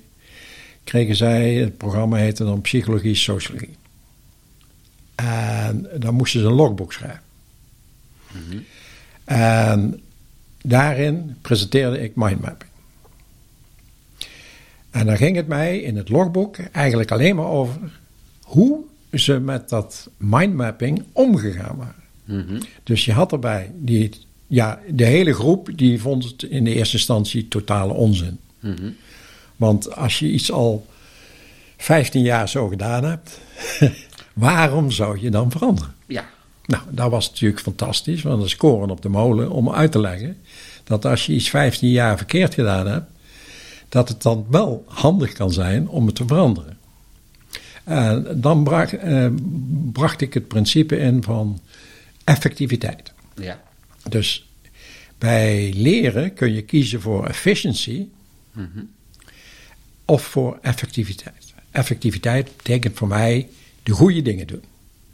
kregen 0.84 1.16
zij, 1.16 1.54
het 1.54 1.76
programma 1.76 2.16
heette 2.16 2.44
dan 2.44 2.60
psychologie, 2.60 3.14
sociologie. 3.14 3.76
En 5.14 5.88
dan 5.98 6.14
moesten 6.14 6.40
ze 6.40 6.46
een 6.46 6.52
logboek 6.52 6.92
schrijven. 6.92 7.20
En 9.24 10.00
daarin 10.62 11.36
presenteerde 11.40 12.00
ik 12.00 12.12
mindmapping. 12.14 12.70
En 14.92 15.06
dan 15.06 15.16
ging 15.16 15.36
het 15.36 15.46
mij 15.46 15.78
in 15.78 15.96
het 15.96 16.08
logboek 16.08 16.56
eigenlijk 16.72 17.10
alleen 17.10 17.36
maar 17.36 17.46
over 17.46 17.78
hoe 18.42 18.78
ze 19.12 19.40
met 19.40 19.68
dat 19.68 20.10
mindmapping 20.16 21.02
omgegaan 21.12 21.76
waren. 21.76 22.02
Mhm. 22.24 22.60
Dus 22.82 23.04
je 23.04 23.12
had 23.12 23.32
erbij 23.32 23.70
die, 23.74 24.10
ja, 24.46 24.80
de 24.88 25.04
hele 25.04 25.34
groep 25.34 25.68
die 25.76 26.00
vond 26.00 26.24
het 26.24 26.42
in 26.42 26.64
de 26.64 26.74
eerste 26.74 26.96
instantie 26.96 27.48
totale 27.48 27.92
onzin. 27.92 28.38
Mhm. 28.60 28.90
Want 29.56 29.96
als 29.96 30.18
je 30.18 30.30
iets 30.30 30.52
al 30.52 30.86
15 31.76 32.22
jaar 32.22 32.48
zo 32.48 32.68
gedaan 32.68 33.04
hebt, 33.04 33.40
waarom 34.32 34.90
zou 34.90 35.20
je 35.20 35.30
dan 35.30 35.50
veranderen? 35.50 35.94
Ja. 36.06 36.24
Nou, 36.66 36.82
dat 36.90 37.10
was 37.10 37.30
natuurlijk 37.30 37.62
fantastisch, 37.62 38.22
want 38.22 38.36
dat 38.36 38.46
is 38.46 38.56
koren 38.56 38.90
op 38.90 39.02
de 39.02 39.08
molen 39.08 39.50
om 39.50 39.70
uit 39.70 39.92
te 39.92 40.00
leggen 40.00 40.36
dat 40.84 41.04
als 41.04 41.26
je 41.26 41.32
iets 41.32 41.50
15 41.50 41.90
jaar 41.90 42.16
verkeerd 42.16 42.54
gedaan 42.54 42.86
hebt, 42.86 43.10
dat 43.92 44.08
het 44.08 44.22
dan 44.22 44.46
wel 44.50 44.84
handig 44.86 45.32
kan 45.32 45.52
zijn 45.52 45.88
om 45.88 46.06
het 46.06 46.14
te 46.14 46.26
veranderen. 46.26 46.78
En 47.84 48.40
dan 48.40 48.64
bracht, 48.64 48.92
eh, 48.92 49.26
bracht 49.92 50.20
ik 50.20 50.34
het 50.34 50.48
principe 50.48 50.96
in 50.96 51.22
van 51.22 51.60
effectiviteit. 52.24 53.12
Ja. 53.36 53.62
Dus 54.08 54.48
bij 55.18 55.72
leren 55.74 56.34
kun 56.34 56.52
je 56.52 56.62
kiezen 56.62 57.00
voor 57.00 57.26
efficiency 57.26 58.06
Mhm. 58.52 58.78
of 60.04 60.22
voor 60.22 60.58
effectiviteit. 60.62 61.52
Effectiviteit 61.70 62.56
betekent 62.56 62.96
voor 62.96 63.08
mij 63.08 63.48
de 63.82 63.92
goede 63.92 64.22
dingen 64.22 64.46
doen, 64.46 64.62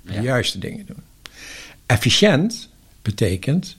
de 0.03 0.13
Ja. 0.13 0.21
juiste 0.23 0.59
dingen 0.59 0.87
doen. 0.87 1.03
Efficiënt 1.87 2.69
betekent 3.03 3.77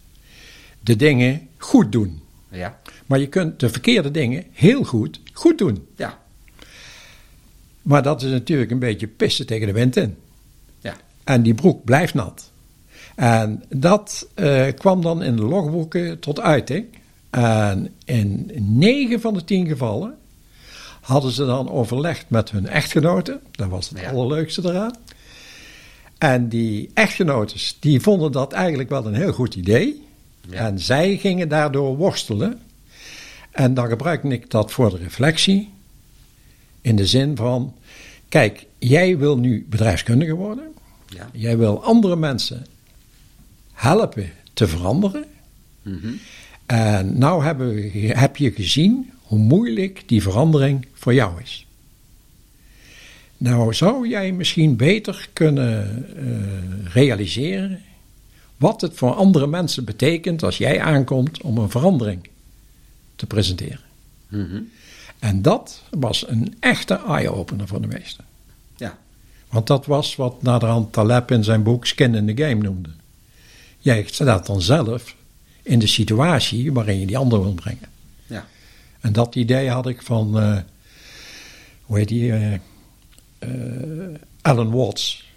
de 0.80 0.96
dingen 0.96 1.48
goed 1.58 1.92
doen. 1.92 2.22
Ja. 2.52 2.80
Maar 3.10 3.20
je 3.20 3.28
kunt 3.28 3.60
de 3.60 3.70
verkeerde 3.70 4.12
dingen 4.12 4.44
heel 4.52 4.84
goed 4.84 5.20
goed 5.34 5.58
doen. 5.58 5.88
Ja. 5.96 6.20
Maar 7.82 8.04
dat 8.04 8.22
is 8.22 8.32
natuurlijk 8.32 8.72
een 8.72 8.80
beetje 8.80 9.08
pissen 9.08 9.46
tegen 9.46 9.68
de 9.68 9.74
wind 9.74 9.96
in. 9.96 10.16
Ja. 10.80 10.96
En 11.24 11.44
die 11.44 11.54
broek 11.54 11.84
blijft 11.84 12.14
nat. 12.14 12.52
En 13.16 13.64
dat 13.70 14.28
eh, 14.34 14.66
kwam 14.78 15.02
dan 15.02 15.24
in 15.24 15.36
de 15.36 15.42
logboeken 15.44 16.20
tot 16.20 16.40
uiting. 16.40 16.86
En 17.30 17.94
in 18.06 18.50
negen 18.60 19.22
van 19.22 19.34
de 19.34 19.44
tien 19.44 19.68
gevallen 19.68 20.18
hadden 21.02 21.32
ze 21.32 21.46
dan 21.46 21.72
overlegd 21.72 22.26
met 22.30 22.52
hun 22.52 22.68
echtgenoten. 22.68 23.40
Dat 23.52 23.70
was 23.70 23.90
het 23.90 24.00
Ja. 24.00 24.10
allerleukste 24.12 24.62
eraan. 24.64 24.96
En 26.18 26.50
die 26.50 26.90
echtgenotes, 26.94 27.78
die 27.80 28.02
vonden 28.02 28.32
dat 28.32 28.54
eigenlijk 28.54 28.90
wel 28.90 29.06
een 29.06 29.14
heel 29.14 29.34
goed 29.34 29.56
idee. 29.56 30.04
Ja. 30.50 30.58
En 30.66 30.80
zij 30.80 31.18
gingen 31.18 31.50
daardoor 31.50 31.98
worstelen. 31.98 32.60
En 33.60 33.74
dan 33.74 33.88
gebruikte 33.88 34.28
ik 34.28 34.50
dat 34.50 34.72
voor 34.72 34.90
de 34.90 34.98
reflectie. 34.98 35.70
In 36.82 36.96
de 36.96 37.06
zin 37.06 37.36
van, 37.36 37.74
kijk, 38.30 38.66
jij 38.78 39.18
wil 39.18 39.38
nu 39.38 39.66
bedrijfskundige 39.70 40.34
worden. 40.34 40.68
Ja. 41.08 41.30
Jij 41.34 41.58
wil 41.58 41.84
andere 41.84 42.16
mensen 42.16 42.66
helpen 43.74 44.32
te 44.54 44.68
veranderen. 44.68 45.26
Mhm. 45.82 46.08
En 46.66 47.18
nou 47.18 47.44
hebben 47.44 47.74
we, 47.74 47.82
heb 48.14 48.38
je 48.38 48.52
gezien 48.52 49.12
hoe 49.22 49.40
moeilijk 49.40 50.04
die 50.06 50.22
verandering 50.22 50.86
voor 50.94 51.14
jou 51.14 51.42
is. 51.42 51.66
Nou 53.38 53.74
zou 53.74 54.08
jij 54.08 54.32
misschien 54.32 54.76
beter 54.76 55.30
kunnen 55.34 56.06
eh, 56.18 56.94
realiseren 56.94 57.82
wat 58.58 58.82
het 58.82 58.94
voor 58.96 59.14
andere 59.14 59.48
mensen 59.48 59.86
betekent 59.86 60.44
als 60.44 60.58
jij 60.58 60.82
aankomt 60.82 61.42
om 61.42 61.58
een 61.58 61.70
verandering 61.70 62.28
te 63.20 63.26
presenteren. 63.26 63.80
Mhm. 64.28 64.62
En 65.20 65.42
dat 65.42 65.82
was 65.90 66.28
een 66.28 66.56
echte 66.60 67.02
eye-opener 67.08 67.68
voor 67.68 67.82
de 67.82 67.88
meesten. 67.88 68.26
Ja. 68.78 68.98
Want 69.50 69.68
dat 69.68 69.86
was 69.86 70.16
wat 70.16 70.42
naderhand 70.42 70.94
Taleb 70.94 71.32
in 71.32 71.44
zijn 71.44 71.64
boek 71.64 71.86
Skin 71.86 72.16
in 72.16 72.36
the 72.36 72.44
Game 72.44 72.64
noemde. 72.64 72.90
Jij 73.80 74.06
staat 74.12 74.46
dan 74.46 74.62
zelf 74.62 75.16
in 75.64 75.80
de 75.80 75.88
situatie 75.88 76.74
waarin 76.74 77.00
je 77.00 77.06
die 77.06 77.18
ander 77.18 77.42
wil 77.42 77.54
brengen. 77.54 77.90
Ja. 78.28 78.48
En 79.00 79.14
dat 79.14 79.36
idee 79.36 79.70
had 79.70 79.88
ik 79.88 80.02
van, 80.02 80.40
eh, 80.40 80.58
hoe 81.82 81.98
heet 81.98 82.08
die, 82.08 82.60
eh, 83.40 83.50
Alan 84.42 84.72
Watts. 84.72 85.29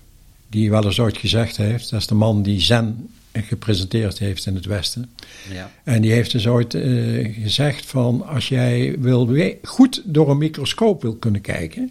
Die 0.52 0.70
wel 0.70 0.84
eens 0.84 1.00
ooit 1.00 1.16
gezegd 1.16 1.56
heeft, 1.56 1.90
dat 1.90 2.00
is 2.00 2.06
de 2.06 2.14
man 2.14 2.42
die 2.42 2.60
Zen 2.60 3.08
gepresenteerd 3.32 4.18
heeft 4.18 4.46
in 4.46 4.54
het 4.54 4.64
Westen. 4.64 5.10
Ja. 5.52 5.70
En 5.84 6.02
die 6.02 6.12
heeft 6.12 6.32
dus 6.32 6.46
ooit 6.46 6.74
eh, 6.74 7.42
gezegd 7.42 7.86
van 7.86 8.26
als 8.26 8.48
jij 8.48 8.98
wil 8.98 9.54
goed 9.62 10.02
door 10.04 10.30
een 10.30 10.38
microscoop 10.38 11.02
wil 11.02 11.14
kunnen 11.14 11.40
kijken, 11.40 11.90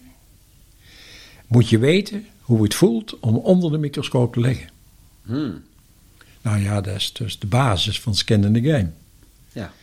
moet 1.47 1.69
je 1.69 1.77
weten 1.77 2.25
hoe 2.41 2.63
het 2.63 2.75
voelt 2.75 3.19
om 3.19 3.35
onder 3.35 3.71
de 3.71 3.77
microscoop 3.77 4.33
te 4.33 4.39
liggen. 4.39 4.69
Hmm. 5.25 5.63
Nou 6.41 6.61
ja, 6.61 6.81
dat 6.81 6.95
is 6.95 7.13
dus 7.13 7.39
de 7.39 7.47
basis 7.47 7.99
van 7.99 8.15
skin 8.15 8.43
in 8.43 8.53
the 8.53 8.69
game. 8.69 8.89
Ja. 9.51 9.73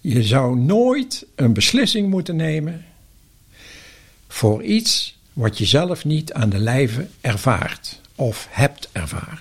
Je 0.00 0.22
zou 0.22 0.58
nooit 0.58 1.26
een 1.34 1.52
beslissing 1.52 2.10
moeten 2.10 2.36
nemen 2.36 2.84
voor 4.28 4.62
iets 4.62 5.16
wat 5.32 5.58
je 5.58 5.64
zelf 5.64 6.04
niet 6.04 6.32
aan 6.32 6.48
de 6.48 6.58
lijve 6.58 7.06
ervaart 7.20 8.00
of 8.14 8.46
hebt 8.50 8.88
ervaren. 8.92 9.38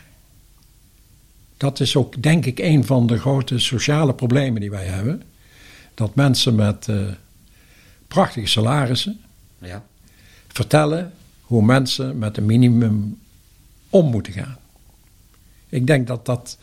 Dat 1.57 1.79
is 1.79 1.95
ook, 1.95 2.23
denk 2.23 2.45
ik, 2.45 2.59
een 2.59 2.85
van 2.85 3.07
de 3.07 3.19
grote 3.19 3.59
sociale 3.59 4.13
problemen 4.13 4.61
die 4.61 4.69
wij 4.69 4.85
hebben. 4.85 5.23
Dat 5.93 6.15
mensen 6.15 6.55
met 6.55 6.87
eh, 6.87 6.97
prachtige 8.07 8.47
salarissen 8.47 9.21
Ja. 9.59 9.83
vertellen 10.47 11.13
hoe 11.41 11.63
mensen 11.63 12.17
met 12.17 12.37
een 12.37 12.45
minimum 12.45 13.19
om 13.89 14.09
moeten 14.11 14.33
gaan. 14.33 14.57
Ik 15.69 15.87
denk 15.87 16.07
dat 16.07 16.25
dat, 16.25 16.57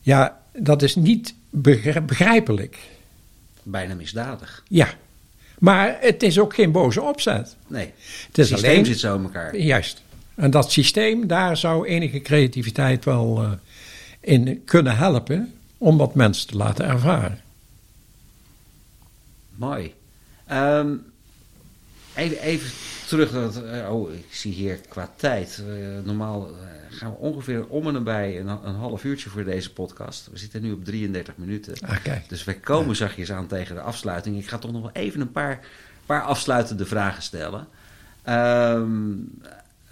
ja, 0.00 0.40
dat 0.52 0.82
is 0.82 0.94
niet 0.96 1.34
begr- 1.50 2.04
begrijpelijk. 2.04 2.78
Bijna 3.62 3.94
misdadig. 3.94 4.62
Ja, 4.68 4.88
maar 5.58 5.96
het 6.00 6.22
is 6.22 6.38
ook 6.38 6.54
geen 6.54 6.72
boze 6.72 7.02
opzet. 7.02 7.56
Nee. 7.66 7.92
Het 8.26 8.38
is 8.38 8.50
Het 8.50 8.58
systeem 8.58 8.70
alleen, 8.70 8.84
zit 8.84 8.98
zo 8.98 9.16
in 9.16 9.22
elkaar. 9.22 9.56
juist. 9.56 10.02
En 10.34 10.50
dat 10.50 10.72
systeem, 10.72 11.26
daar 11.26 11.56
zou 11.56 11.86
enige 11.86 12.20
creativiteit 12.20 13.04
wel 13.04 13.42
eh, 13.42 13.50
in 14.20 14.62
kunnen 14.64 14.96
helpen 14.96 15.54
om 15.78 15.96
wat 15.96 16.14
mensen 16.14 16.46
te 16.48 16.56
laten 16.56 16.84
ervaren. 16.86 17.40
Mooi. 19.54 19.94
Ehm, 20.46 20.92
even, 22.14 22.40
even 22.42 22.70
terug. 23.08 23.32
naar 23.32 23.42
het- 23.42 23.64
eh, 23.64 23.94
oh, 23.94 24.12
ik 24.12 24.26
zie 24.30 24.52
hier 24.52 24.78
qua 24.88 25.12
tijd. 25.16 25.62
eh, 25.68 25.74
normaal 26.04 26.48
eh, 26.48 26.54
gaan 26.90 27.10
we 27.10 27.16
ongeveer 27.16 27.66
om 27.66 27.86
en 27.86 27.92
nabij 27.92 28.40
een, 28.40 28.48
een 28.48 28.74
half 28.74 29.04
uurtje 29.04 29.30
voor 29.30 29.44
deze 29.44 29.72
podcast. 29.72 30.28
We 30.32 30.38
zitten 30.38 30.62
nu 30.62 30.72
op 30.72 30.84
33 30.84 31.36
minuten. 31.36 31.74
Ah, 31.88 32.02
kijk. 32.02 32.28
Dus 32.28 32.44
wij 32.44 32.54
komen 32.54 32.96
zachtjes 32.96 33.32
aan 33.32 33.46
tegen 33.46 33.74
de 33.74 33.80
afsluiting. 33.80 34.38
Ik 34.38 34.48
ga 34.48 34.58
toch 34.58 34.72
nog 34.72 34.82
wel 34.82 34.90
even 34.92 35.20
een 35.20 35.32
paar, 35.32 35.60
paar 36.06 36.22
afsluitende 36.22 36.86
vragen 36.86 37.22
stellen. 37.22 37.68
Ehm, 38.22 39.12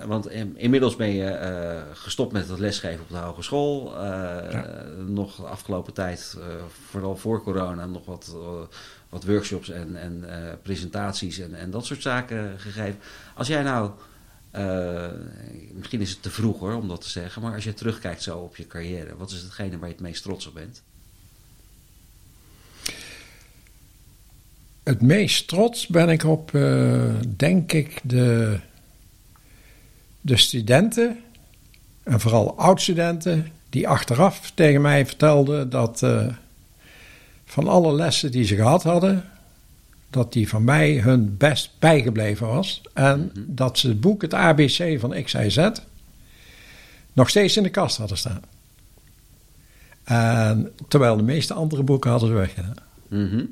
want 0.05 0.31
in- 0.31 0.57
inmiddels 0.59 0.97
ben 0.97 1.09
je 1.09 1.25
eh, 1.25 1.83
gestopt 1.93 2.33
met 2.33 2.49
het 2.49 2.59
lesgeven 2.59 3.01
op 3.01 3.09
de 3.09 3.17
hogeschool. 3.17 3.99
Eh, 4.05 4.61
Nog 5.07 5.37
de 5.37 5.43
afgelopen 5.43 5.93
tijd, 5.93 6.37
eh, 6.39 6.45
vooral 6.91 7.17
voor 7.17 7.43
corona, 7.43 7.87
nog 7.87 8.05
wat, 8.05 8.37
wat 9.09 9.25
workshops 9.25 9.71
en, 9.71 9.97
en 9.97 10.25
presentaties 10.63 11.39
en, 11.39 11.55
en 11.55 11.71
dat 11.71 11.87
soort 11.87 12.03
zaken 12.03 12.61
gegeven. 12.61 12.99
Als 13.35 13.49
jij 13.49 13.63
nou, 13.63 13.91
misschien 15.73 16.01
is 16.01 16.11
het 16.11 16.23
te 16.23 16.31
vroeg 16.31 16.59
hoor 16.59 16.75
om 16.75 16.89
dat 16.89 17.01
te 17.01 17.09
zeggen, 17.09 17.43
maar 17.43 17.55
als 17.55 17.65
je 17.65 17.75
terugkijkt 17.75 18.23
zo 18.23 18.39
op 18.39 18.57
je 18.57 18.67
carrière, 18.67 19.17
wat 19.17 19.31
is 19.31 19.43
hetgene 19.43 19.79
waar 19.79 19.89
je 19.89 19.95
het 19.95 20.03
meest 20.03 20.23
trots 20.23 20.47
op 20.47 20.55
bent? 20.55 20.83
Het 24.83 25.03
meest 25.03 25.49
trots 25.49 25.87
ben 25.87 26.09
ik 26.09 26.25
op, 26.25 26.51
denk 27.37 27.73
ik, 27.73 28.01
de, 28.03 28.59
de 30.27 30.37
studenten, 30.37 31.19
en 32.03 32.21
vooral 32.21 32.59
oud-studenten, 32.59 33.53
die 33.71 33.89
achteraf 33.89 34.53
tegen 34.55 34.81
mij 34.81 35.07
vertelden 35.07 35.71
dat 35.71 36.03
eh, 36.03 36.27
van 37.45 37.69
alle 37.69 37.93
lessen 37.93 38.31
die 38.31 38.45
ze 38.45 38.57
gehad 38.57 38.83
hadden, 38.83 39.25
dat 40.11 40.33
die 40.33 40.49
van 40.49 40.65
mij 40.65 40.97
hun 40.97 41.37
best 41.37 41.71
bijgebleven 41.79 42.47
was. 42.47 42.83
En 42.95 43.33
dat 43.35 43.79
ze 43.79 43.89
het 43.89 44.01
boek, 44.01 44.23
het 44.23 44.35
ABC 44.35 45.01
van 45.01 45.23
XIZ, 45.23 45.69
nog 47.13 47.29
steeds 47.29 47.57
in 47.57 47.63
de 47.63 47.71
kast 47.71 47.97
hadden 47.97 48.19
staan. 48.19 48.43
En, 50.05 50.73
terwijl 50.89 51.17
de 51.17 51.23
meeste 51.23 51.55
andere 51.55 51.83
boeken 51.83 52.11
hadden 52.11 52.29
ze 52.29 52.35
weggedaan. 52.35 52.77
Mhm. 53.09 53.45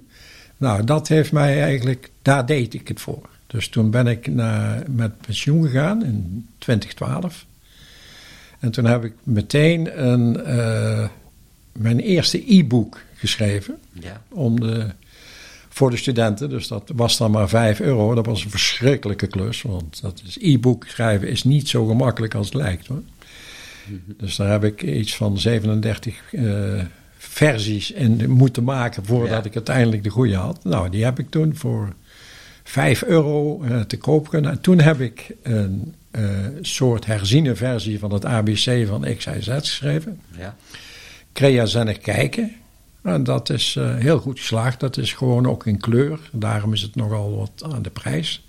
Nou, 0.57 0.85
dat 0.85 1.09
heeft 1.09 1.33
mij 1.33 1.63
eigenlijk, 1.63 2.11
daar 2.23 2.47
deed 2.47 2.75
ik 2.75 2.89
het 2.89 3.01
voor. 3.01 3.29
Dus 3.55 3.69
toen 3.69 3.91
ben 3.91 4.07
ik 4.07 4.27
naar, 4.27 4.83
met 4.91 5.21
pensioen 5.21 5.65
gegaan 5.65 6.05
in 6.05 6.49
2012. 6.59 7.47
En 8.59 8.71
toen 8.71 8.85
heb 8.85 9.05
ik 9.05 9.13
meteen 9.23 10.05
een, 10.07 10.41
uh, 10.47 11.09
mijn 11.73 12.01
eerste 12.01 12.55
e-book 12.55 13.01
geschreven. 13.15 13.79
Ja. 13.93 14.23
Om 14.29 14.61
de, 14.61 14.87
voor 15.69 15.91
de 15.91 15.97
studenten. 15.97 16.49
Dus 16.49 16.69
dat 16.69 16.91
was 16.95 17.17
dan 17.17 17.31
maar 17.31 17.49
5 17.49 17.81
euro. 17.81 18.15
Dat 18.15 18.27
was 18.27 18.45
een 18.45 18.51
verschrikkelijke 18.51 19.27
klus. 19.27 19.63
Want 19.63 20.01
dat 20.01 20.23
is 20.27 20.37
e-book 20.41 20.85
schrijven 20.87 21.29
is 21.29 21.45
niet 21.45 21.69
zo 21.69 21.87
gemakkelijk 21.87 22.35
als 22.35 22.47
het 22.47 22.55
lijkt 22.55 22.87
hoor. 22.87 23.03
Dus 24.17 24.37
daar 24.37 24.51
heb 24.51 24.65
ik 24.65 24.83
iets 24.83 25.17
van 25.17 25.39
37 25.39 26.33
uh, 26.33 26.83
versies 27.17 27.91
in 27.91 28.31
moeten 28.31 28.65
maken 28.65 29.05
voordat 29.05 29.43
Ja. 29.43 29.49
ik 29.51 29.55
uiteindelijk 29.55 30.03
de 30.03 30.11
goede 30.11 30.37
had. 30.37 30.65
Nou, 30.65 30.91
die 30.91 31.05
heb 31.05 31.19
ik 31.19 31.31
toen 31.31 31.57
voor 31.57 31.95
5 32.65 33.05
euro 33.05 33.63
uh, 33.63 33.81
te 33.81 33.99
koop 33.99 34.29
kunnen. 34.29 34.51
En 34.51 34.61
toen 34.61 34.81
heb 34.81 35.01
ik 35.01 35.35
een 35.43 35.95
uh, 36.13 36.29
soort 36.61 37.07
herziene 37.07 37.55
versie 37.55 37.99
van 37.99 38.13
het 38.13 38.25
ABC 38.25 38.87
van 38.87 39.07
XIZ 39.17 39.49
geschreven. 39.49 40.21
Ja. 40.39 40.57
Creazennig 41.33 41.99
kijken. 41.99 42.53
En 43.03 43.25
dat 43.25 43.51
is 43.51 43.75
uh, 43.79 43.97
heel 43.97 44.19
goed 44.19 44.39
geslaagd. 44.39 44.81
Dat 44.81 44.97
is 44.97 45.13
gewoon 45.13 45.47
ook 45.47 45.67
in 45.67 45.79
kleur. 45.79 46.19
Daarom 46.33 46.73
is 46.73 46.83
het 46.83 46.95
nogal 46.95 47.37
wat 47.37 47.73
aan 47.73 47.83
de 47.83 47.91
prijs. 47.91 48.47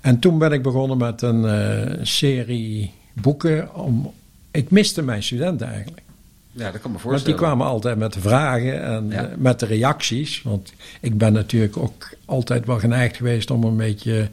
En 0.00 0.18
toen 0.18 0.38
ben 0.38 0.52
ik 0.52 0.62
begonnen 0.62 0.98
met 0.98 1.22
een 1.22 2.06
serie 2.06 2.92
boeken. 3.12 3.74
Om, 3.74 4.12
ik 4.50 4.70
miste 4.70 5.02
mijn 5.02 5.22
studenten 5.22 5.66
eigenlijk. 5.68 6.02
Ja, 6.50 6.70
dat 6.70 6.80
kan 6.80 6.90
me 6.92 6.98
Want 7.02 7.24
die 7.24 7.34
kwamen 7.34 7.66
altijd 7.66 7.98
met 7.98 8.12
de 8.12 8.20
vragen 8.20 8.82
en 8.82 9.08
Ja. 9.10 9.30
met 9.36 9.60
de 9.60 9.66
reacties. 9.66 10.42
Want 10.42 10.72
ik 11.00 11.18
ben 11.18 11.32
natuurlijk 11.32 11.76
ook 11.76 12.08
altijd 12.24 12.66
wel 12.66 12.78
geneigd 12.78 13.16
geweest 13.16 13.50
om 13.50 13.64
een 13.64 13.76
beetje 13.76 14.28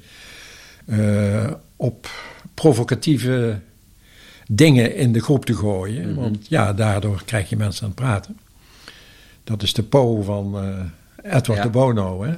uh, 0.86 1.52
op 1.76 2.10
provocatieve 2.54 3.60
dingen 4.48 4.96
in 4.96 5.12
de 5.12 5.22
groep 5.22 5.46
te 5.46 5.56
gooien. 5.56 6.10
Mhm. 6.12 6.20
Want 6.20 6.48
ja, 6.48 6.74
daardoor 6.74 7.22
krijg 7.26 7.50
je 7.50 7.58
mensen 7.58 7.84
aan 7.84 7.90
het 7.90 8.00
praten. 8.00 8.38
Dat 9.44 9.64
is 9.64 9.74
de 9.74 9.84
Po 9.84 10.22
van 10.22 10.64
uh, 10.66 11.36
Edward 11.36 11.58
Ja. 11.58 11.64
de 11.64 11.70
Bono. 11.70 12.24
Hè? 12.24 12.34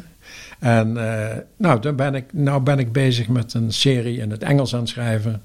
En 0.59 0.95
uh, 0.95 1.27
nou, 1.57 1.81
dan 1.81 1.95
ben 1.95 2.15
ik, 2.15 2.33
nou 2.33 2.61
ben 2.61 2.79
ik 2.79 2.91
bezig 2.91 3.27
met 3.27 3.53
een 3.53 3.73
serie 3.73 4.17
in 4.17 4.31
het 4.31 4.43
Engels 4.43 4.73
aan 4.73 4.79
het 4.79 4.89
schrijven. 4.89 5.41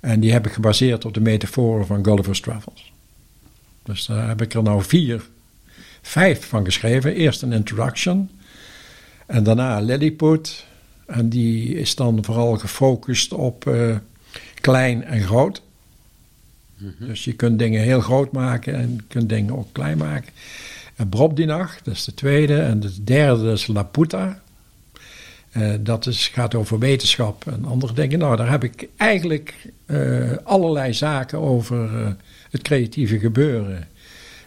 En 0.00 0.20
die 0.20 0.32
heb 0.32 0.46
ik 0.46 0.52
gebaseerd 0.52 1.04
op 1.04 1.14
de 1.14 1.20
metaforen 1.20 1.86
van 1.86 2.04
Gulliver's 2.04 2.40
Travels. 2.40 2.92
Dus 3.82 4.06
daar 4.06 4.28
heb 4.28 4.42
ik 4.42 4.54
er 4.54 4.62
nou 4.62 4.82
vier, 4.82 5.28
vijf 6.02 6.46
van 6.48 6.64
geschreven. 6.64 7.14
Eerst 7.14 7.42
een 7.42 7.52
introduction. 7.52 8.30
En 9.26 9.42
daarna 9.42 9.80
Lilliput. 9.80 10.66
En 11.06 11.28
die 11.28 11.74
is 11.74 11.94
dan 11.94 12.24
vooral 12.24 12.56
gefocust 12.56 13.32
op 13.32 13.64
uh, 13.64 13.96
klein 14.60 15.04
en 15.04 15.22
groot. 15.22 15.62
Mhm. 16.76 17.06
Dus 17.06 17.24
je 17.24 17.32
kunt 17.32 17.58
dingen 17.58 17.82
heel 17.82 18.00
groot 18.00 18.32
maken 18.32 18.74
en 18.74 18.94
je 18.96 19.02
kunt 19.08 19.28
dingen 19.28 19.56
ook 19.56 19.72
klein 19.72 19.98
maken. 19.98 20.32
En 20.96 21.08
Brobdinach, 21.08 21.82
dat 21.82 21.94
is 21.94 22.04
de 22.04 22.14
tweede. 22.14 22.60
En 22.60 22.80
de 22.80 23.04
derde 23.04 23.52
is 23.52 23.66
Laputa. 23.66 24.42
Uh, 25.58 25.74
dat 25.80 26.06
is, 26.06 26.28
gaat 26.28 26.54
over 26.54 26.78
wetenschap 26.78 27.46
en 27.46 27.64
andere 27.64 27.92
dingen. 27.92 28.18
Nou, 28.18 28.36
daar 28.36 28.50
heb 28.50 28.64
ik 28.64 28.88
eigenlijk 28.96 29.54
uh, 29.86 30.30
allerlei 30.44 30.94
zaken 30.94 31.38
over 31.38 32.00
uh, 32.00 32.08
het 32.50 32.62
creatieve 32.62 33.18
gebeuren. 33.18 33.88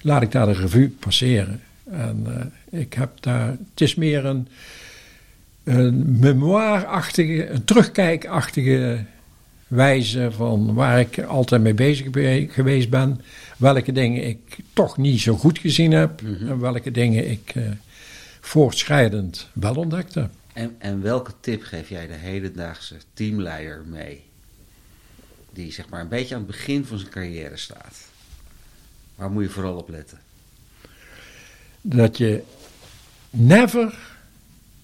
Laat 0.02 0.22
ik 0.22 0.32
daar 0.32 0.46
de 0.46 0.54
revue 0.54 0.90
passeren. 0.90 1.62
En 1.92 2.52
ik 2.70 2.94
heb 2.94 3.10
daar, 3.20 3.48
het 3.48 3.82
is 3.82 3.96
meer 3.96 4.26
een, 4.26 4.48
een 5.64 6.20
memoirachtige, 6.20 7.50
een 7.50 7.64
terugkijkachtige 7.64 9.04
wijze 9.68 10.32
van 10.32 10.74
waar 10.74 11.00
ik 11.00 11.20
altijd 11.20 11.62
mee 11.62 11.74
bezig 11.74 12.10
be 12.10 12.48
geweest 12.50 12.90
ben. 12.90 13.22
Welke 13.58 13.92
dingen 13.92 14.28
ik 14.28 14.58
toch 14.74 14.98
niet 14.98 15.20
zo 15.20 15.36
goed 15.36 15.60
gezien 15.60 15.92
heb. 15.92 16.22
Mhm. 16.22 16.48
En 16.48 16.60
welke 16.60 16.92
dingen 16.92 17.30
ik 17.32 17.54
voortschrijdend 18.42 19.50
wel 19.54 19.76
ontdekte. 19.76 20.30
En, 20.54 20.76
en 20.78 21.02
welke 21.02 21.32
tip 21.40 21.64
geef 21.64 21.90
jij 21.90 22.08
de 22.08 22.14
hedendaagse 22.14 22.96
teamleider 23.14 23.84
mee? 23.86 24.24
Die 25.54 25.72
zeg 25.72 25.90
maar 25.90 26.02
een 26.02 26.08
beetje 26.08 26.36
aan 26.36 26.42
het 26.42 26.52
begin 26.52 26.86
van 26.86 26.98
zijn 26.98 27.12
carrière 27.12 27.58
staat. 27.58 27.98
Waar 29.16 29.32
moet 29.32 29.44
je 29.44 29.50
vooral 29.50 29.76
op 29.76 29.90
letten? 29.90 30.20
Dat 31.82 32.18
je 32.18 32.44
never, 33.30 34.00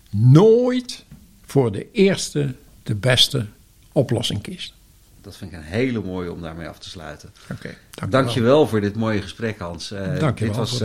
nooit 0.10 1.04
voor 1.46 1.72
de 1.72 1.92
eerste, 1.92 2.56
de 2.84 2.96
beste 2.96 3.46
oplossing 3.92 4.42
kiest. 4.42 4.74
Dat 5.22 5.38
vind 5.38 5.52
ik 5.52 5.58
een 5.58 5.64
hele 5.64 6.02
mooie 6.02 6.32
om 6.32 6.42
daarmee 6.42 6.68
af 6.68 6.80
te 6.80 6.90
sluiten. 6.90 7.30
Oké, 7.44 7.54
okay, 7.54 7.78
dank, 7.92 8.12
dank 8.12 8.30
je 8.30 8.42
wel 8.42 8.68
voor 8.68 8.82
dit 8.82 8.96
mooie 8.96 9.22
gesprek, 9.22 9.60
Hans. 9.60 9.92
Uh, 9.92 10.20
dank 10.20 10.40
je 10.40 10.46
dit 10.46 10.56
wel 10.56 10.66
was 10.66 10.82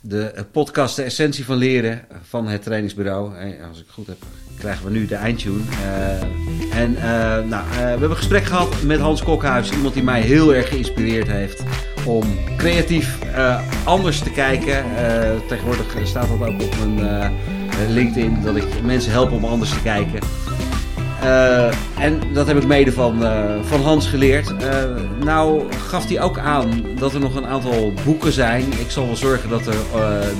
de 0.00 0.44
podcast 0.52 0.96
De 0.96 1.02
Essentie 1.02 1.44
van 1.44 1.56
Leren 1.56 2.04
van 2.22 2.46
het 2.46 2.62
trainingsbureau. 2.62 3.36
En 3.36 3.54
als 3.68 3.78
ik 3.78 3.84
het 3.84 3.94
goed 3.94 4.06
heb, 4.06 4.16
krijgen 4.58 4.84
we 4.84 4.90
nu 4.90 5.06
de 5.06 5.14
eindtune. 5.14 5.62
Uh, 5.70 6.78
en 6.80 6.92
nou, 7.48 7.64
we 7.70 7.76
hebben 7.76 8.10
een 8.10 8.16
gesprek 8.16 8.44
gehad 8.44 8.82
met 8.82 9.00
Hans 9.00 9.22
Kokhuis. 9.22 9.70
Iemand 9.70 9.94
die 9.94 10.02
mij 10.02 10.20
heel 10.20 10.54
erg 10.54 10.68
geïnspireerd 10.68 11.28
heeft 11.28 11.62
om 12.06 12.24
creatief 12.56 13.18
anders 13.84 14.18
te 14.18 14.30
kijken. 14.30 14.84
tegenwoordig 15.48 15.86
staat 16.04 16.28
dat 16.28 16.48
ook 16.48 16.62
op 16.62 16.74
mijn 16.78 17.32
LinkedIn 17.88 18.42
dat 18.42 18.56
ik 18.56 18.82
mensen 18.82 19.12
help 19.12 19.32
om 19.32 19.44
anders 19.44 19.70
te 19.70 19.82
kijken. 19.82 20.20
Uh, 21.22 21.64
en 21.98 22.20
dat 22.32 22.46
heb 22.46 22.56
ik 22.56 22.66
mede 22.66 22.92
van, 22.92 23.22
uh, 23.22 23.54
van 23.62 23.82
Hans 23.82 24.06
geleerd. 24.06 24.50
Uh, 24.50 24.66
nou 25.24 25.72
gaf 25.88 26.08
hij 26.08 26.20
ook 26.20 26.38
aan 26.38 26.84
dat 26.98 27.14
er 27.14 27.20
nog 27.20 27.34
een 27.34 27.46
aantal 27.46 27.92
boeken 28.04 28.32
zijn. 28.32 28.64
Ik 28.78 28.90
zal 28.90 29.06
wel 29.06 29.16
zorgen 29.16 29.48
dat 29.48 29.66
er 29.66 29.74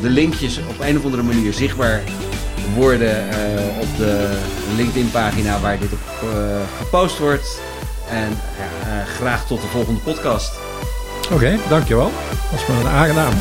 de 0.00 0.08
linkjes 0.08 0.58
op 0.68 0.80
een 0.80 0.98
of 0.98 1.04
andere 1.04 1.22
manier 1.22 1.52
zichtbaar 1.52 2.02
worden 2.74 3.24
op 3.80 3.96
de 3.96 4.38
LinkedIn 4.76 5.10
pagina 5.10 5.60
waar 5.60 5.78
dit 5.78 5.92
op 5.92 6.28
gepost 6.78 7.18
wordt. 7.18 7.60
En 8.10 8.38
graag 9.16 9.46
tot 9.46 9.60
de 9.60 9.66
volgende 9.66 10.00
podcast. 10.00 10.52
Oké, 11.32 11.58
dankjewel. 11.68 12.12
Dat 12.50 12.66
was 12.66 12.82
me 12.82 12.88
aangenaam. 12.88 13.32